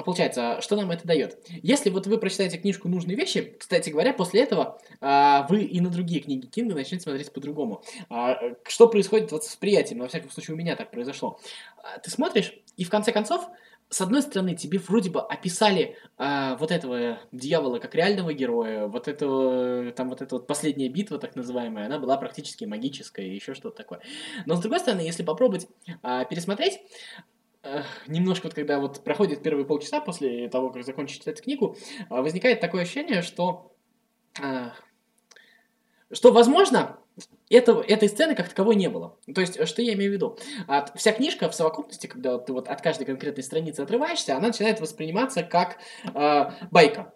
получается, 0.02 0.60
что 0.60 0.76
нам 0.76 0.90
это 0.90 1.06
дает? 1.06 1.38
Если 1.62 1.90
вот 1.90 2.06
вы 2.06 2.18
прочитаете 2.18 2.58
книжку 2.58 2.88
«Нужные 2.88 3.16
вещи», 3.16 3.54
кстати 3.58 3.90
говоря, 3.90 4.12
после 4.12 4.42
этого 4.42 4.80
а, 5.00 5.46
вы 5.48 5.62
и 5.62 5.80
на 5.80 5.90
другие 5.90 6.20
книги 6.20 6.46
Кинга 6.46 6.74
начнете 6.74 7.04
смотреть 7.04 7.32
по-другому. 7.32 7.82
А, 8.08 8.38
что 8.66 8.88
происходит 8.88 9.32
вот 9.32 9.44
с 9.44 9.48
восприятием? 9.48 10.00
Во 10.00 10.08
всяком 10.08 10.30
случае, 10.30 10.54
у 10.54 10.58
меня 10.58 10.76
так 10.76 10.90
произошло. 10.90 11.38
А, 11.76 11.98
ты 11.98 12.10
смотришь, 12.10 12.54
и 12.76 12.84
в 12.84 12.90
конце 12.90 13.12
концов, 13.12 13.48
с 13.90 14.00
одной 14.00 14.22
стороны, 14.22 14.56
тебе 14.56 14.78
вроде 14.78 15.10
бы 15.10 15.20
описали 15.20 15.96
а, 16.16 16.56
вот 16.56 16.72
этого 16.72 17.20
дьявола 17.32 17.78
как 17.78 17.94
реального 17.94 18.32
героя, 18.32 18.86
вот 18.86 19.06
этого, 19.06 19.92
там 19.92 20.08
вот 20.08 20.22
эта 20.22 20.34
вот 20.34 20.46
последняя 20.46 20.88
битва, 20.88 21.18
так 21.18 21.36
называемая, 21.36 21.86
она 21.86 21.98
была 21.98 22.16
практически 22.16 22.64
магическая 22.64 23.26
и 23.26 23.34
еще 23.34 23.54
что-то 23.54 23.76
такое. 23.76 24.00
Но 24.46 24.56
с 24.56 24.60
другой 24.60 24.80
стороны, 24.80 25.02
если 25.02 25.22
попробовать 25.22 25.68
а, 26.02 26.24
пересмотреть, 26.24 26.80
немножко 28.06 28.46
вот 28.46 28.54
когда 28.54 28.78
вот 28.78 29.02
проходит 29.02 29.42
первые 29.42 29.64
полчаса 29.64 30.00
после 30.00 30.48
того, 30.48 30.70
как 30.70 30.84
закончить 30.84 31.20
читать 31.20 31.42
книгу, 31.42 31.76
а, 32.10 32.22
возникает 32.22 32.60
такое 32.60 32.82
ощущение, 32.82 33.22
что, 33.22 33.72
а, 34.40 34.72
что 36.12 36.32
возможно, 36.32 36.98
этого, 37.48 37.82
этой 37.82 38.08
сцены 38.08 38.34
как 38.34 38.48
таковой 38.48 38.74
не 38.74 38.88
было. 38.88 39.16
То 39.32 39.40
есть, 39.40 39.66
что 39.68 39.82
я 39.82 39.94
имею 39.94 40.10
в 40.10 40.14
виду? 40.14 40.38
От, 40.66 40.98
вся 40.98 41.12
книжка 41.12 41.48
в 41.48 41.54
совокупности, 41.54 42.06
когда 42.06 42.38
ты 42.38 42.52
вот 42.52 42.68
от 42.68 42.80
каждой 42.80 43.04
конкретной 43.04 43.44
страницы 43.44 43.80
отрываешься, 43.80 44.36
она 44.36 44.48
начинает 44.48 44.80
восприниматься 44.80 45.42
как 45.44 45.78
э, 46.12 46.50
байка. 46.70 47.14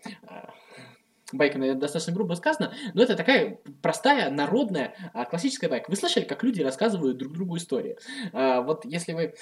Байка, 1.33 1.59
наверное, 1.59 1.81
достаточно 1.81 2.15
грубо 2.15 2.35
сказано, 2.35 2.73
но 2.95 3.03
это 3.03 3.15
такая 3.15 3.59
простая, 3.83 4.31
народная, 4.31 4.95
классическая 5.29 5.69
байка. 5.69 5.91
Вы 5.91 5.97
слышали, 5.97 6.25
как 6.25 6.43
люди 6.43 6.63
рассказывают 6.63 7.19
друг 7.19 7.35
другу 7.35 7.59
истории? 7.59 7.99
Вот 8.33 8.87
если 8.87 9.13
вы 9.13 9.35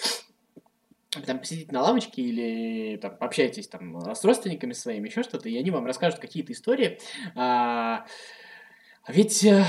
там 1.25 1.39
посидите 1.39 1.73
на 1.73 1.83
лавочке 1.83 2.23
или 2.23 2.97
там 2.97 3.17
пообщаетесь 3.17 3.69
там 3.69 4.15
с 4.15 4.25
родственниками 4.25 4.73
своими, 4.73 5.09
еще 5.09 5.23
что-то, 5.23 5.49
и 5.49 5.57
они 5.57 5.71
вам 5.71 5.87
расскажут 5.87 6.19
какие-то 6.19 6.53
истории. 6.53 6.99
А, 7.35 8.07
ведь 9.09 9.45
э, 9.45 9.65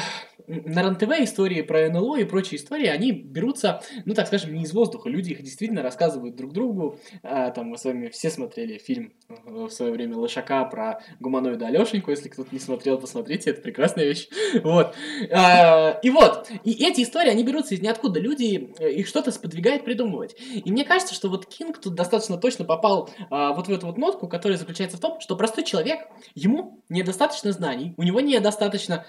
на 0.48 0.84
РНТВ 0.84 1.10
истории 1.20 1.62
про 1.62 1.90
НЛО 1.90 2.18
и 2.18 2.24
прочие 2.24 2.58
истории, 2.60 2.88
они 2.88 3.12
берутся, 3.12 3.82
ну, 4.06 4.14
так 4.14 4.28
скажем, 4.28 4.54
не 4.54 4.64
из 4.64 4.74
воздуха. 4.74 5.10
Люди 5.10 5.32
их 5.32 5.42
действительно 5.42 5.82
рассказывают 5.82 6.36
друг 6.36 6.54
другу. 6.54 7.00
А, 7.24 7.52
там 7.52 7.68
мы 7.68 7.78
с 7.78 7.86
вами 7.86 8.08
все 8.10 8.30
смотрели 8.30 8.78
фильм 8.78 9.14
э, 9.30 9.34
в 9.46 9.70
свое 9.70 9.92
время 9.92 10.16
Лошака 10.18 10.64
про 10.66 11.02
гуманоида 11.20 11.68
Алешеньку. 11.68 12.12
Если 12.12 12.30
кто-то 12.30 12.50
не 12.52 12.60
смотрел, 12.60 12.98
посмотрите, 12.98 13.50
это 13.50 13.62
прекрасная 13.62 14.06
вещь. 14.06 14.30
Вот. 14.64 14.96
А, 15.32 16.00
и 16.02 16.10
вот. 16.10 16.50
И 16.64 16.86
эти 16.86 17.02
истории, 17.02 17.30
они 17.30 17.44
берутся 17.44 17.76
из 17.76 17.82
ниоткуда. 17.82 18.20
Люди 18.20 18.74
э, 18.80 18.92
их 18.92 19.08
что-то 19.08 19.32
сподвигают 19.32 19.86
придумывать. 19.86 20.36
И 20.54 20.72
мне 20.72 20.84
кажется, 20.84 21.14
что 21.14 21.30
вот 21.30 21.46
Кинг 21.46 21.80
тут 21.80 21.96
достаточно 21.96 22.38
точно 22.38 22.66
попал 22.66 23.10
а, 23.30 23.54
вот 23.54 23.68
в 23.68 23.72
эту 23.72 23.88
вот 23.88 23.98
нотку, 23.98 24.28
которая 24.28 24.58
заключается 24.58 24.98
в 24.98 25.00
том, 25.00 25.20
что 25.20 25.36
простой 25.36 25.64
человек, 25.64 26.00
ему 26.36 26.82
недостаточно 26.90 27.52
знаний, 27.52 27.94
у 27.98 28.04
него 28.04 28.20
недостаточно 28.20 29.06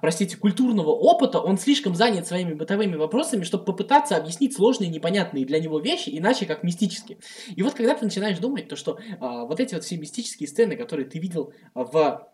простите, 0.00 0.36
культурного 0.36 0.90
опыта, 0.90 1.40
он 1.40 1.58
слишком 1.58 1.94
занят 1.94 2.26
своими 2.26 2.54
бытовыми 2.54 2.96
вопросами, 2.96 3.44
чтобы 3.44 3.64
попытаться 3.64 4.16
объяснить 4.16 4.54
сложные, 4.54 4.90
непонятные 4.90 5.44
для 5.44 5.60
него 5.60 5.78
вещи, 5.78 6.10
иначе 6.12 6.46
как 6.46 6.62
мистически. 6.62 7.18
И 7.54 7.62
вот 7.62 7.74
когда 7.74 7.94
ты 7.94 8.04
начинаешь 8.04 8.38
думать, 8.38 8.68
то 8.68 8.76
что 8.76 8.98
а, 9.20 9.44
вот 9.44 9.60
эти 9.60 9.74
вот 9.74 9.84
все 9.84 9.96
мистические 9.96 10.48
сцены, 10.48 10.76
которые 10.76 11.06
ты 11.06 11.18
видел 11.18 11.52
в, 11.74 12.28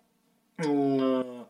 э, 0.58 1.44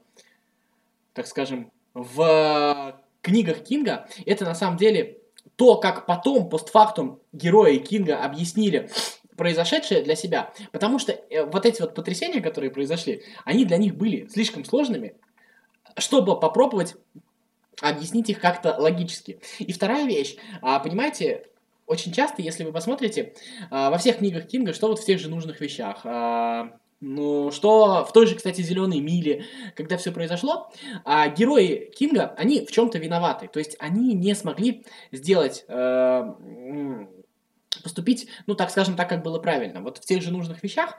так 1.14 1.26
скажем, 1.26 1.71
в 1.94 3.00
книгах 3.21 3.62
Кинга, 3.62 4.09
это 4.26 4.44
на 4.44 4.54
самом 4.54 4.76
деле 4.76 5.18
то, 5.56 5.76
как 5.76 6.06
потом, 6.06 6.49
постфактум, 6.49 7.21
герои 7.32 7.76
Кинга 7.78 8.25
объяснили 8.25 8.90
произошедшее 9.37 10.02
для 10.02 10.14
себя. 10.14 10.52
Потому 10.73 10.99
что 10.99 11.12
э, 11.12 11.44
вот 11.44 11.66
эти 11.66 11.80
вот 11.80 11.94
потрясения, 11.94 12.40
которые 12.40 12.71
произошли, 12.71 13.23
они 13.44 13.64
для 13.64 13.76
них 13.76 13.97
были 13.97 14.26
слишком 14.28 14.64
сложными, 14.64 15.14
чтобы 15.96 16.38
попробовать 16.38 16.94
объяснить 17.80 18.30
их 18.30 18.40
как-то 18.40 18.76
логически. 18.78 19.40
И 19.58 19.72
вторая 19.72 20.06
вещь, 20.06 20.37
а, 20.61 20.78
понимаете, 20.78 21.46
очень 21.87 22.12
часто, 22.12 22.42
если 22.42 22.64
вы 22.64 22.72
посмотрите, 22.72 23.34
а, 23.70 23.90
во 23.90 23.99
всех 23.99 24.18
книгах 24.18 24.46
Кинга, 24.46 24.72
что 24.72 24.88
вот 24.88 24.99
в 24.99 25.04
тех 25.04 25.18
же 25.18 25.28
нужных 25.28 25.61
вещах, 25.61 26.00
а, 26.04 26.76
ну, 27.00 27.50
что 27.50 28.04
в 28.04 28.12
той 28.12 28.26
же, 28.26 28.37
кстати, 28.37 28.61
«Зеленой 28.61 29.00
миле», 29.00 29.44
когда 29.75 29.96
все 29.96 30.12
произошло, 30.12 30.70
герои 31.37 31.90
Кинга, 31.96 32.32
они 32.38 32.64
в 32.64 32.70
чем-то 32.70 32.99
виноваты. 32.99 33.49
То 33.49 33.58
есть 33.58 33.75
они 33.80 34.14
не 34.14 34.37
смогли 34.37 34.84
сделать, 35.11 35.64
э, 35.66 36.32
поступить, 37.82 38.28
ну, 38.46 38.54
так 38.54 38.70
скажем, 38.70 38.94
так, 38.94 39.08
как 39.08 39.25
было 39.25 39.40
правильно. 39.40 39.80
Вот 39.80 39.99
в 39.99 40.02
тех 40.02 40.22
же 40.22 40.30
нужных 40.30 40.62
вещах 40.62 40.96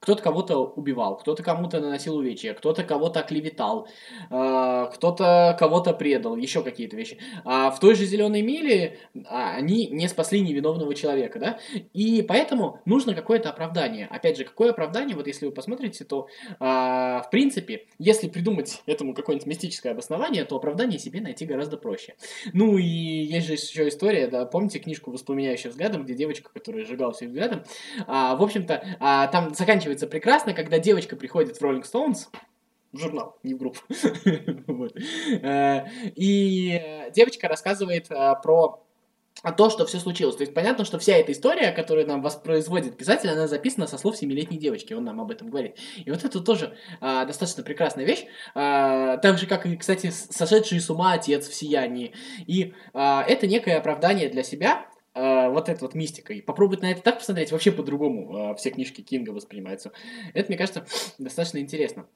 кто-то 0.00 0.22
кого-то 0.22 0.58
убивал, 0.58 1.16
кто-то 1.18 1.42
кому-то 1.42 1.80
наносил 1.80 2.16
увечья, 2.16 2.54
кто-то 2.54 2.84
кого-то 2.84 3.20
оклеветал, 3.20 3.86
э, 4.30 4.86
кто-то 4.94 5.56
кого-то 5.58 5.92
предал, 5.92 6.36
еще 6.36 6.62
какие-то 6.62 6.96
вещи. 6.96 7.18
А 7.44 7.70
в 7.70 7.78
той 7.80 7.94
же 7.94 8.04
«Зеленой 8.04 8.42
миле» 8.42 8.98
а, 9.26 9.56
они 9.56 9.86
не 9.88 10.08
спасли 10.08 10.40
невиновного 10.40 10.94
человека, 10.94 11.38
да? 11.38 11.58
И 11.92 12.22
поэтому 12.22 12.80
нужно 12.84 13.14
какое-то 13.14 13.50
оправдание. 13.50 14.06
Опять 14.10 14.38
же, 14.38 14.44
какое 14.44 14.70
оправдание, 14.70 15.14
вот 15.14 15.26
если 15.26 15.46
вы 15.46 15.52
посмотрите, 15.52 16.04
то, 16.04 16.28
э, 16.48 16.64
в 16.64 17.28
принципе, 17.30 17.86
если 17.98 18.28
придумать 18.28 18.82
этому 18.86 19.14
какое-нибудь 19.14 19.46
мистическое 19.46 19.92
обоснование, 19.92 20.44
то 20.44 20.56
оправдание 20.56 20.98
себе 20.98 21.20
найти 21.20 21.44
гораздо 21.44 21.76
проще. 21.76 22.14
Ну 22.52 22.78
и 22.78 22.84
есть 22.84 23.46
же 23.46 23.52
еще 23.52 23.88
история, 23.88 24.28
да, 24.28 24.46
помните 24.46 24.78
книжку 24.78 25.10
«Воспламеняющий 25.10 25.70
взглядом», 25.70 26.04
где 26.04 26.14
девочка, 26.14 26.50
которая 26.52 26.84
сжигала 26.84 27.12
всех 27.12 27.28
взглядом, 27.28 27.64
а, 28.06 28.34
в 28.34 28.42
общем-то, 28.42 28.82
а, 28.98 29.26
там 29.26 29.54
заканчивается 29.54 29.89
прекрасно, 29.98 30.54
когда 30.54 30.78
девочка 30.78 31.16
приходит 31.16 31.56
в 31.56 31.62
Rolling 31.62 31.84
Stones, 31.84 32.28
в 32.92 32.98
журнал, 32.98 33.38
не 33.42 33.54
в 33.54 33.58
группу. 33.58 33.80
Э, 35.42 35.86
и 36.16 37.10
девочка 37.14 37.48
рассказывает 37.48 38.10
э, 38.10 38.34
про 38.42 38.82
то, 39.56 39.70
что 39.70 39.86
все 39.86 39.98
случилось. 39.98 40.36
То 40.36 40.42
есть 40.42 40.52
понятно, 40.52 40.84
что 40.84 40.98
вся 40.98 41.16
эта 41.16 41.32
история, 41.32 41.72
которую 41.72 42.06
нам 42.06 42.20
воспроизводит 42.20 42.96
писатель, 42.96 43.30
она 43.30 43.46
записана 43.46 43.86
со 43.86 43.96
слов 43.96 44.16
семилетней 44.16 44.58
девочки, 44.58 44.92
он 44.92 45.04
нам 45.04 45.20
об 45.20 45.30
этом 45.30 45.48
говорит. 45.50 45.76
И 46.04 46.10
вот 46.10 46.24
это 46.24 46.40
тоже 46.40 46.76
а, 47.00 47.24
достаточно 47.24 47.62
прекрасная 47.62 48.04
вещь, 48.04 48.26
а, 48.54 49.16
так 49.18 49.38
же, 49.38 49.46
как 49.46 49.66
и, 49.66 49.76
кстати, 49.76 50.10
сошедший 50.10 50.80
с 50.80 50.90
ума 50.90 51.12
отец 51.12 51.48
в 51.48 51.54
сиянии. 51.54 52.12
И 52.46 52.74
это 52.92 53.46
некое 53.46 53.78
оправдание 53.78 54.28
для 54.28 54.42
себя, 54.42 54.86
э, 55.14 55.48
вот 55.48 55.68
этой 55.68 55.80
вот 55.80 55.94
мистикой. 55.94 56.42
Попробовать 56.42 56.82
на 56.82 56.90
это 56.90 57.02
так 57.02 57.18
посмотреть, 57.18 57.52
вообще 57.52 57.72
по-другому 57.72 58.52
э, 58.52 58.54
все 58.56 58.70
книжки 58.70 59.00
Кинга 59.00 59.30
воспринимаются. 59.30 59.92
Это, 60.34 60.48
мне 60.48 60.58
кажется, 60.58 60.86
достаточно 61.18 61.58
интересно. 61.58 62.06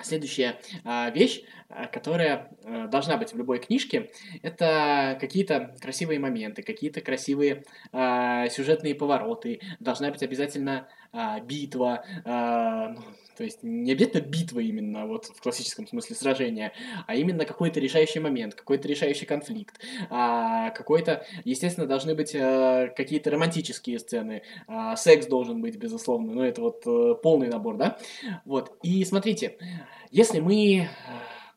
Следующая 0.00 0.58
э, 0.84 1.10
вещь, 1.12 1.42
э, 1.68 1.86
которая 1.86 2.50
э, 2.64 2.88
должна 2.88 3.16
быть 3.18 3.32
в 3.32 3.36
любой 3.36 3.58
книжке, 3.58 4.10
это 4.42 5.16
какие-то 5.20 5.76
красивые 5.80 6.18
моменты, 6.18 6.62
какие-то 6.62 7.00
красивые 7.00 7.64
э, 7.92 8.48
сюжетные 8.50 8.94
повороты. 8.94 9.60
Должна 9.80 10.10
быть 10.10 10.22
обязательно 10.22 10.88
э, 11.12 11.40
битва, 11.44 12.04
э, 12.24 12.96
то 13.36 13.44
есть 13.44 13.62
не 13.62 13.92
обязательно 13.92 14.22
битва 14.22 14.60
именно 14.60 15.06
вот 15.06 15.26
в 15.26 15.40
классическом 15.40 15.86
смысле 15.86 16.16
сражения, 16.16 16.72
а 17.06 17.14
именно 17.14 17.44
какой-то 17.44 17.80
решающий 17.80 18.20
момент, 18.20 18.54
какой-то 18.54 18.88
решающий 18.88 19.26
конфликт, 19.26 19.80
а, 20.10 20.70
какой-то, 20.70 21.24
естественно, 21.44 21.86
должны 21.86 22.14
быть 22.14 22.34
а, 22.34 22.88
какие-то 22.88 23.30
романтические 23.30 23.98
сцены, 23.98 24.42
а, 24.66 24.96
секс 24.96 25.26
должен 25.26 25.60
быть, 25.60 25.76
безусловно, 25.76 26.32
ну 26.32 26.42
это 26.42 26.60
вот 26.60 26.82
а, 26.86 27.14
полный 27.14 27.48
набор, 27.48 27.76
да? 27.76 27.98
Вот, 28.44 28.76
и 28.82 29.04
смотрите, 29.04 29.56
если 30.10 30.40
мы 30.40 30.88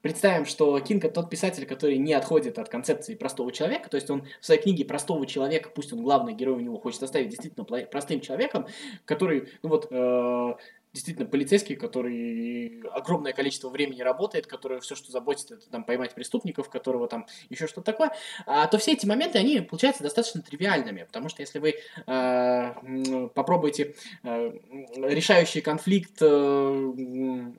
представим, 0.06 0.46
что 0.46 0.80
Кинг 0.82 1.04
это 1.04 1.16
тот 1.16 1.32
писатель, 1.32 1.66
который 1.66 1.98
не 1.98 2.14
отходит 2.14 2.60
от 2.60 2.70
концепции 2.70 3.16
простого 3.16 3.52
человека, 3.52 3.90
то 3.90 3.96
есть 3.96 4.08
он 4.12 4.24
в 4.40 4.46
своей 4.46 4.62
книге 4.62 4.86
простого 4.86 5.26
человека, 5.26 5.72
пусть 5.74 5.92
он 5.94 6.04
главный 6.04 6.34
герой 6.36 6.58
у 6.58 6.60
него 6.60 6.78
хочет 6.78 7.02
оставить 7.02 7.30
действительно 7.30 7.66
простым 7.66 8.22
человеком, 8.22 8.68
который, 9.06 9.50
ну 9.64 9.70
вот, 9.70 9.88
э, 9.90 10.54
действительно 10.96 11.28
полицейский, 11.28 11.76
который 11.76 12.82
огромное 12.92 13.34
количество 13.34 13.70
времени 13.70 14.02
работает, 14.02 14.48
который 14.48 14.80
все, 14.80 14.96
что 14.96 15.12
заботит, 15.12 15.52
это 15.52 15.70
там 15.70 15.84
поймать 15.84 16.16
преступников, 16.16 16.70
которого 16.70 17.08
там 17.08 17.28
еще 17.50 17.68
что-то 17.68 17.92
такое, 17.92 18.12
а, 18.46 18.66
то 18.68 18.78
все 18.78 18.94
эти 18.94 19.06
моменты, 19.06 19.38
они 19.38 19.62
получаются 19.62 20.04
достаточно 20.04 20.42
тривиальными, 20.42 21.04
потому 21.04 21.30
что 21.30 21.42
если 21.42 21.60
вы 21.60 21.76
э, 22.08 23.28
попробуете 23.36 23.96
э, 24.24 24.52
решающий 24.96 25.62
конфликт 25.62 26.22
Э, 26.26 27.52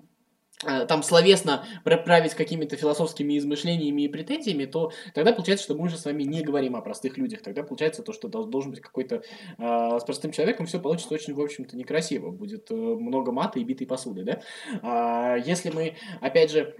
там 0.89 1.03
словесно 1.03 1.65
править 1.85 2.35
какими-то 2.35 2.77
философскими 2.77 3.37
измышлениями 3.39 4.03
и 4.03 4.09
претензиями, 4.09 4.65
то 4.65 4.93
тогда 5.15 5.33
получается, 5.33 5.65
что 5.65 5.75
мы 5.75 5.85
уже 5.85 5.99
с 5.99 6.05
вами 6.05 6.23
не 6.23 6.43
говорим 6.43 6.77
о 6.77 6.81
простых 6.81 7.19
людях. 7.19 7.43
Тогда 7.43 7.63
получается 7.63 8.03
то, 8.03 8.13
что 8.13 8.29
должен 8.29 8.71
быть 8.71 8.81
какой-то... 8.81 9.23
Э, 9.59 9.99
с 10.01 10.05
простым 10.05 10.33
человеком 10.33 10.67
все 10.67 10.81
получится 10.81 11.13
очень, 11.15 11.35
в 11.35 11.41
общем-то, 11.41 11.77
некрасиво. 11.77 12.31
Будет 12.31 12.71
э, 12.71 12.75
много 12.75 13.33
мата 13.33 13.59
и 13.59 13.65
битой 13.65 13.87
посуды, 13.87 14.23
да? 14.25 14.41
А 14.83 15.37
если 15.37 15.71
мы, 15.71 15.97
опять 16.21 16.51
же, 16.51 16.75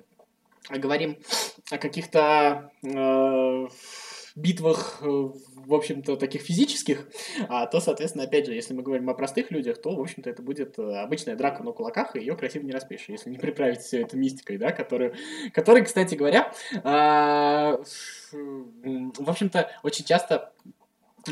говорим 0.71 1.19
о 1.71 1.79
каких-то... 1.79 2.71
Э, 2.83 3.67
битвах, 4.37 4.99
э, 5.01 5.07
в 5.07 5.75
общем-то, 5.75 6.17
таких 6.17 6.43
физических, 6.43 7.09
а, 7.49 7.67
то, 7.67 7.81
соответственно, 7.81 8.25
опять 8.25 8.47
же, 8.47 8.53
если 8.53 8.75
мы 8.75 8.83
говорим 8.83 9.09
о 9.11 9.15
простых 9.15 9.51
людях, 9.51 9.81
то, 9.81 9.95
в 9.97 10.01
общем-то, 10.01 10.29
это 10.29 10.43
будет 10.43 10.79
э, 10.79 11.01
обычная 11.01 11.37
драка 11.37 11.63
на 11.63 11.73
кулаках, 11.73 12.15
и 12.15 12.21
ее 12.21 12.37
красиво 12.37 12.65
не 12.65 12.73
распишешь, 12.73 13.09
если 13.09 13.31
не 13.31 13.39
приправить 13.39 13.81
все 13.81 14.03
это 14.03 14.17
мистикой, 14.17 14.59
да, 14.59 14.73
которую, 14.73 15.15
которой, 15.53 15.85
кстати 15.85 16.15
говоря, 16.15 16.53
а, 16.85 17.81
в 18.33 19.31
общем-то, 19.31 19.71
очень 19.83 20.05
часто 20.05 20.53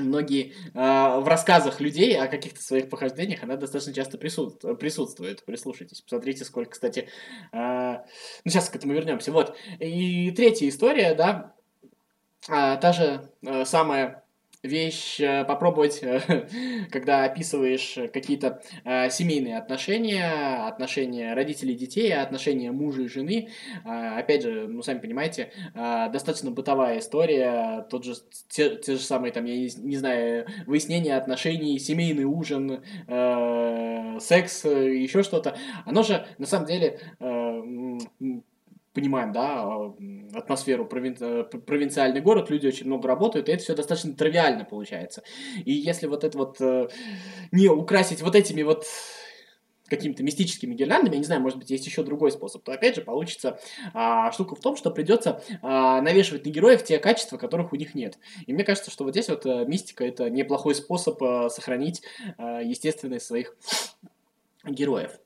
многие 0.01 0.55
э, 0.75 1.21
в 1.21 1.29
рассказах 1.29 1.81
людей 1.81 2.19
о 2.19 2.27
каких-то 2.27 2.61
своих 2.61 2.89
похождениях 2.89 3.45
она 3.45 3.57
достаточно 3.57 3.93
часто 3.93 4.19
присутствует. 4.19 4.79
присутствует. 4.79 5.45
Прислушайтесь, 5.45 6.01
посмотрите, 6.01 6.45
сколько, 6.45 6.73
кстати. 6.73 7.09
Э, 7.53 7.99
ну, 8.45 8.51
сейчас 8.51 8.69
к 8.69 8.77
этому 8.77 8.93
вернемся. 8.93 9.31
Вот. 9.31 9.57
И 9.79 10.33
третья 10.33 10.69
история, 10.69 11.15
да, 11.15 11.55
а, 12.49 12.77
та 12.77 12.93
же 12.93 13.29
а, 13.47 13.65
самая 13.65 14.25
вещь 14.65 15.21
э, 15.21 15.45
попробовать, 15.45 16.03
э, 16.03 16.21
когда 16.91 17.25
описываешь 17.25 17.99
какие-то 18.13 18.63
семейные 19.11 19.59
отношения, 19.59 20.67
отношения 20.67 21.35
родителей 21.35 21.75
детей, 21.75 22.13
отношения 22.15 22.73
мужа 22.73 23.03
и 23.03 23.09
жены. 23.09 23.51
Э, 23.85 24.19
опять 24.19 24.43
же, 24.43 24.67
ну, 24.67 24.83
сами 24.83 24.99
понимаете, 24.99 25.53
э, 25.75 26.09
достаточно 26.11 26.51
бытовая 26.51 26.99
история, 26.99 27.87
тот 27.91 28.05
же, 28.05 28.15
те, 28.49 28.77
те 28.77 28.95
же 28.95 29.03
самые, 29.03 29.33
там, 29.33 29.45
я 29.45 29.55
не, 29.55 29.71
не 29.77 29.97
знаю, 29.97 30.47
выяснение 30.67 31.17
отношений, 31.17 31.79
семейный 31.79 32.25
ужин, 32.25 32.83
э, 33.07 34.19
секс, 34.21 34.65
еще 34.65 35.23
что-то. 35.23 35.57
Оно 35.85 36.03
же, 36.03 36.27
на 36.39 36.47
самом 36.47 36.67
деле, 36.67 37.01
э, 37.21 37.61
понимаем, 38.95 39.33
да, 39.33 39.93
атмосферу 40.33 40.87
провин... 40.87 41.17
Э, 41.21 41.45
провинциальный 41.45 42.21
город, 42.21 42.49
люди 42.49 42.67
очень 42.67 42.87
много 42.87 43.09
работают, 43.09 43.49
и 43.49 43.53
это 43.53 43.63
все 43.63 43.75
достаточно 43.75 44.15
тривиально 44.15 44.65
получается. 44.65 45.23
И 45.65 45.73
если 45.73 46.07
вот 46.07 46.25
это 46.25 46.39
вот 46.39 46.61
э, 46.61 46.89
не 47.53 47.69
украсить 47.69 48.23
вот 48.23 48.37
этими 48.37 48.63
вот 48.63 48.87
какими-то 49.89 50.23
мистическими 50.23 50.75
гирляндами, 50.75 51.15
я 51.15 51.19
не 51.19 51.25
знаю, 51.25 51.43
может 51.43 51.59
быть, 51.59 51.71
есть 51.71 51.87
еще 51.87 52.03
другой 52.03 52.33
способ, 52.33 52.63
то 52.63 52.73
опять 52.73 52.95
же 52.97 53.03
получится 53.03 53.59
а, 53.93 54.33
штука 54.33 54.55
в 54.55 54.61
том, 54.61 54.77
что 54.77 54.91
придется 54.91 55.43
а, 55.61 56.01
навешивать 56.01 56.47
на 56.47 56.51
героев 56.51 56.83
те 56.85 56.99
качества, 56.99 57.37
которых 57.37 57.73
у 57.73 57.77
них 57.77 57.95
нет. 57.95 58.19
И 58.47 58.55
мне 58.55 58.65
кажется, 58.65 58.91
что 58.91 59.05
вот 59.05 59.11
здесь 59.11 59.29
вот 59.29 59.45
а, 59.45 59.65
мистика 59.65 60.05
это 60.05 60.31
неплохой 60.31 60.75
способ 60.75 61.23
а, 61.23 61.51
сохранить 61.51 62.03
а, 62.39 62.63
естественность 62.63 63.27
своих 63.27 63.57
героев. 64.65 65.19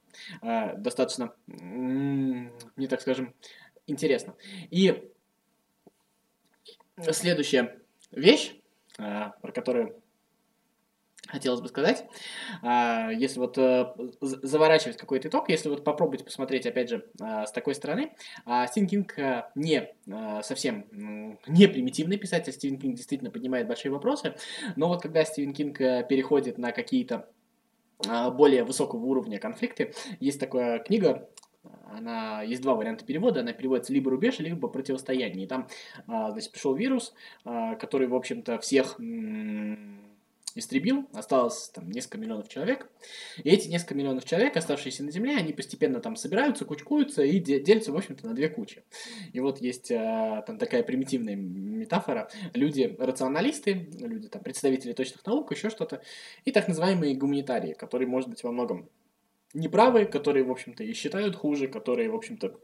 А, 0.43 0.75
достаточно, 0.75 1.35
не 1.47 2.87
так 2.89 3.01
скажем, 3.01 3.35
интересно. 3.87 4.35
И 4.71 5.11
следующая 7.13 7.79
вещь, 8.11 8.55
а, 8.99 9.31
про 9.41 9.53
которую 9.53 10.03
хотелось 11.27 11.61
бы 11.61 11.69
сказать, 11.69 12.07
а, 12.63 13.11
если 13.11 13.39
вот 13.39 13.59
э, 13.59 13.93
заворачивать 14.21 14.97
какой-то 14.97 15.29
итог, 15.29 15.51
если 15.51 15.69
вот 15.69 15.85
попробовать 15.85 16.25
посмотреть, 16.25 16.67
опять 16.67 16.89
же, 16.89 17.07
с 17.19 17.53
такой 17.53 17.75
стороны, 17.75 18.15
Стивен 18.69 18.89
Кинг 18.89 19.19
э, 19.19 19.45
не 19.55 19.91
совсем 20.43 20.87
не 21.47 21.67
примитивный 21.67 22.17
писатель, 22.17 22.53
Стивен 22.53 22.79
Кинг 22.79 22.97
действительно 22.97 23.31
поднимает 23.31 23.69
большие 23.69 23.93
вопросы, 23.93 24.37
но 24.77 24.89
вот 24.89 25.03
когда 25.03 25.25
Стивен 25.25 25.53
Кинг 25.53 25.81
э, 25.81 26.07
переходит 26.09 26.57
на 26.57 26.73
какие-то 26.73 27.29
более 28.07 28.65
высокого 28.65 29.05
уровня 29.05 29.39
конфликты. 29.39 29.93
Есть 30.21 30.39
такая 30.39 30.79
книга, 30.79 31.29
она 31.91 32.43
есть 32.43 32.63
два 32.63 32.75
варианта 32.75 33.05
перевода, 33.05 33.41
она 33.41 33.53
переводится 33.53 33.93
либо 33.93 34.11
рубеж, 34.11 34.39
либо 34.39 34.69
противостояние. 34.69 35.45
И 35.45 35.49
там, 35.49 35.69
а, 36.07 36.31
значит, 36.31 36.53
пришел 36.53 36.75
вирус, 36.75 37.15
а, 37.45 37.75
который, 37.77 38.07
в 38.09 38.15
общем-то, 38.15 38.59
всех 38.59 38.99
истребил, 40.55 41.09
осталось 41.13 41.71
там 41.75 41.91
несколько 41.91 42.19
миллионов 42.19 42.49
человек. 42.49 42.89
И 43.43 43.49
эти 43.49 43.69
несколько 43.69 43.95
миллионов 43.95 44.25
человек, 44.25 44.57
оставшиеся 44.57 45.05
на 45.05 45.11
Земле, 45.11 45.37
они 45.37 45.53
постепенно 45.53 46.01
там 46.01 46.17
собираются, 46.17 46.65
кучкуются 46.65 47.23
и 47.23 47.39
делятся, 47.39 47.93
в 47.93 47.97
общем-то, 47.97 48.27
на 48.27 48.35
две 48.35 48.49
кучи. 48.49 48.83
И 49.33 49.41
вот 49.41 49.61
есть 49.61 49.91
а, 49.91 50.43
там 50.43 50.59
такая 50.59 50.83
примитивная 50.83 51.37
метафора. 51.37 52.31
Люди 52.55 52.97
рационалисты, 52.99 53.89
люди 54.01 54.29
там 54.29 54.43
представители 54.43 54.93
точных 54.93 55.25
наук, 55.27 55.53
еще 55.53 55.71
что-то, 55.71 56.03
и 56.45 56.53
так 56.53 56.69
называемые 56.69 57.15
гуманитарии, 57.15 57.75
которые, 57.75 58.09
может 58.09 58.29
быть, 58.29 58.43
во 58.43 58.53
многом 58.53 58.89
неправы, 59.55 60.05
которые, 60.05 60.45
в 60.45 60.51
общем-то, 60.51 60.85
и 60.85 60.93
считают 60.93 61.37
хуже, 61.37 61.69
которые, 61.69 62.11
в 62.11 62.15
общем-то, 62.15 62.59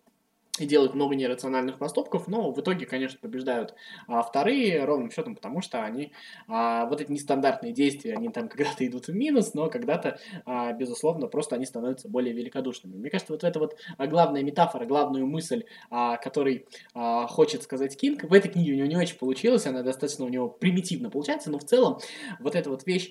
и 0.60 0.66
делают 0.66 0.94
много 0.94 1.16
нерациональных 1.16 1.78
поступков, 1.78 2.28
но 2.28 2.52
в 2.52 2.60
итоге, 2.60 2.86
конечно, 2.86 3.18
побеждают 3.20 3.74
а, 4.06 4.22
вторые 4.22 4.84
ровным 4.84 5.10
счетом, 5.10 5.34
потому 5.34 5.60
что 5.62 5.82
они, 5.82 6.12
а, 6.46 6.86
вот 6.86 7.00
эти 7.00 7.10
нестандартные 7.10 7.72
действия, 7.72 8.14
они 8.14 8.28
там 8.28 8.48
когда-то 8.48 8.86
идут 8.86 9.08
в 9.08 9.14
минус, 9.14 9.54
но 9.54 9.68
когда-то, 9.68 10.20
а, 10.46 10.72
безусловно, 10.72 11.26
просто 11.26 11.56
они 11.56 11.66
становятся 11.66 12.08
более 12.08 12.32
великодушными. 12.32 12.96
Мне 12.96 13.10
кажется, 13.10 13.32
вот 13.32 13.42
эта 13.42 13.58
вот 13.58 13.76
главная 13.98 14.44
метафора, 14.44 14.86
главную 14.86 15.26
мысль, 15.26 15.64
а, 15.90 16.18
который 16.18 16.66
а, 16.94 17.26
хочет 17.26 17.64
сказать 17.64 17.96
Кинг, 17.96 18.22
в 18.22 18.32
этой 18.32 18.48
книге 18.48 18.74
у 18.74 18.76
него 18.76 18.86
не 18.86 18.96
очень 18.96 19.18
получилось, 19.18 19.66
она 19.66 19.82
достаточно 19.82 20.24
у 20.24 20.28
него 20.28 20.48
примитивно 20.48 21.10
получается, 21.10 21.50
но 21.50 21.58
в 21.58 21.64
целом 21.64 21.98
вот 22.38 22.54
эта 22.54 22.70
вот 22.70 22.86
вещь, 22.86 23.10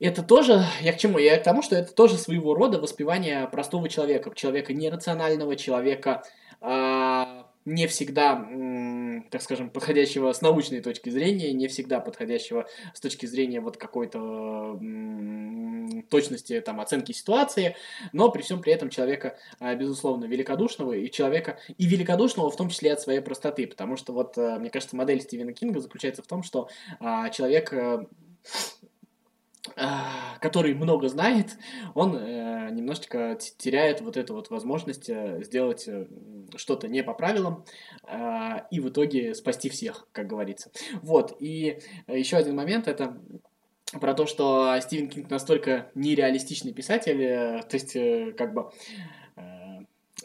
это 0.00 0.22
тоже, 0.22 0.64
я 0.80 0.92
к 0.92 0.98
чему? 0.98 1.18
Я 1.18 1.38
к 1.38 1.44
тому, 1.44 1.62
что 1.62 1.76
это 1.76 1.92
тоже 1.94 2.16
своего 2.16 2.54
рода 2.54 2.80
воспевание 2.80 3.46
простого 3.46 3.88
человека, 3.88 4.32
человека 4.34 4.72
нерационального, 4.72 5.54
человека, 5.56 6.24
не 7.66 7.86
всегда, 7.88 8.48
так 9.30 9.42
скажем, 9.42 9.70
подходящего 9.70 10.32
с 10.32 10.40
научной 10.40 10.80
точки 10.80 11.10
зрения, 11.10 11.52
не 11.52 11.68
всегда 11.68 12.00
подходящего 12.00 12.66
с 12.94 13.00
точки 13.00 13.26
зрения 13.26 13.60
вот 13.60 13.76
какой-то 13.76 14.78
точности 16.08 16.60
там 16.60 16.80
оценки 16.80 17.12
ситуации, 17.12 17.76
но 18.12 18.30
при 18.30 18.42
всем 18.42 18.60
при 18.62 18.72
этом 18.72 18.88
человека, 18.88 19.36
а, 19.58 19.74
безусловно, 19.74 20.26
великодушного 20.26 20.92
и 20.92 21.10
человека, 21.10 21.58
и 21.76 21.86
великодушного 21.86 22.50
в 22.50 22.56
том 22.56 22.68
числе 22.68 22.92
от 22.92 23.00
своей 23.00 23.20
простоты, 23.20 23.66
потому 23.66 23.96
что 23.96 24.12
вот, 24.12 24.38
э, 24.38 24.58
мне 24.58 24.70
кажется, 24.70 24.96
модель 24.96 25.20
Стивена 25.20 25.52
Кинга 25.52 25.80
заключается 25.80 26.22
в 26.22 26.26
том, 26.26 26.42
что 26.42 26.68
а, 27.00 27.30
человек 27.30 27.72
э, 27.72 28.06
который 30.40 30.74
много 30.74 31.08
знает, 31.08 31.58
он 31.94 32.16
э, 32.16 32.70
немножечко 32.70 33.38
теряет 33.58 34.00
вот 34.00 34.16
эту 34.16 34.34
вот 34.34 34.50
возможность 34.50 35.08
э, 35.08 35.42
сделать 35.42 35.88
э, 35.88 36.06
что-то 36.56 36.88
не 36.88 37.02
по 37.02 37.14
правилам 37.14 37.64
э, 38.04 38.62
и 38.70 38.80
в 38.80 38.88
итоге 38.88 39.34
спасти 39.34 39.68
всех, 39.68 40.06
как 40.12 40.26
говорится. 40.26 40.70
Вот, 41.02 41.36
и 41.40 41.80
еще 42.06 42.36
один 42.36 42.56
момент, 42.56 42.88
это 42.88 43.18
про 44.00 44.14
то, 44.14 44.26
что 44.26 44.78
Стивен 44.80 45.08
Кинг 45.08 45.30
настолько 45.30 45.90
нереалистичный 45.94 46.72
писатель, 46.72 47.22
э, 47.22 47.62
то 47.62 47.74
есть, 47.74 47.94
э, 47.96 48.32
как 48.36 48.52
бы, 48.52 48.70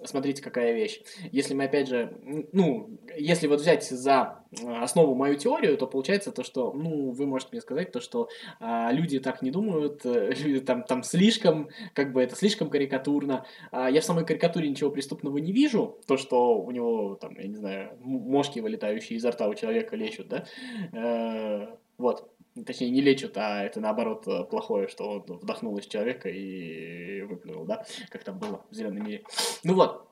смотрите, 0.03 0.41
какая 0.41 0.73
вещь. 0.73 1.01
Если 1.31 1.53
мы, 1.53 1.65
опять 1.65 1.87
же, 1.87 2.17
ну, 2.51 2.99
если 3.17 3.47
вот 3.47 3.61
взять 3.61 3.83
за 3.83 4.43
основу 4.65 5.15
мою 5.15 5.35
теорию, 5.35 5.77
то 5.77 5.87
получается 5.87 6.31
то, 6.31 6.43
что, 6.43 6.73
ну, 6.73 7.11
вы 7.11 7.25
можете 7.25 7.49
мне 7.53 7.61
сказать 7.61 7.91
то, 7.91 8.01
что 8.01 8.29
а, 8.59 8.91
люди 8.91 9.19
так 9.19 9.41
не 9.41 9.51
думают, 9.51 10.05
э, 10.05 10.31
люди 10.37 10.59
там, 10.59 10.83
там 10.83 11.03
слишком, 11.03 11.69
как 11.93 12.11
бы 12.11 12.21
это 12.21 12.35
слишком 12.35 12.69
карикатурно. 12.69 13.45
А, 13.71 13.89
я 13.89 14.01
в 14.01 14.05
самой 14.05 14.25
карикатуре 14.25 14.69
ничего 14.69 14.89
преступного 14.89 15.37
не 15.37 15.51
вижу, 15.51 15.99
то, 16.07 16.17
что 16.17 16.59
у 16.61 16.71
него, 16.71 17.15
там, 17.15 17.37
я 17.37 17.47
не 17.47 17.55
знаю, 17.55 17.97
мошки, 18.01 18.59
вылетающие 18.59 19.17
изо 19.17 19.31
рта 19.31 19.47
у 19.47 19.53
человека 19.53 19.95
лечат, 19.95 20.27
да, 20.27 20.45
э, 20.93 21.67
вот. 21.97 22.29
Точнее, 22.65 22.89
не 22.89 23.01
лечат, 23.01 23.37
а 23.37 23.63
это 23.63 23.79
наоборот 23.79 24.27
э, 24.27 24.43
плохое, 24.43 24.89
что 24.89 25.09
он 25.09 25.37
вдохнул 25.37 25.77
из 25.77 25.85
человека 25.87 26.27
и 26.27 27.21
выплюнул, 27.21 27.63
да, 27.65 27.85
как 28.09 28.25
там 28.25 28.39
было 28.39 28.65
в 28.69 28.75
зеленом 28.75 29.05
мире. 29.05 29.23
Ну 29.63 29.75
вот, 29.75 30.10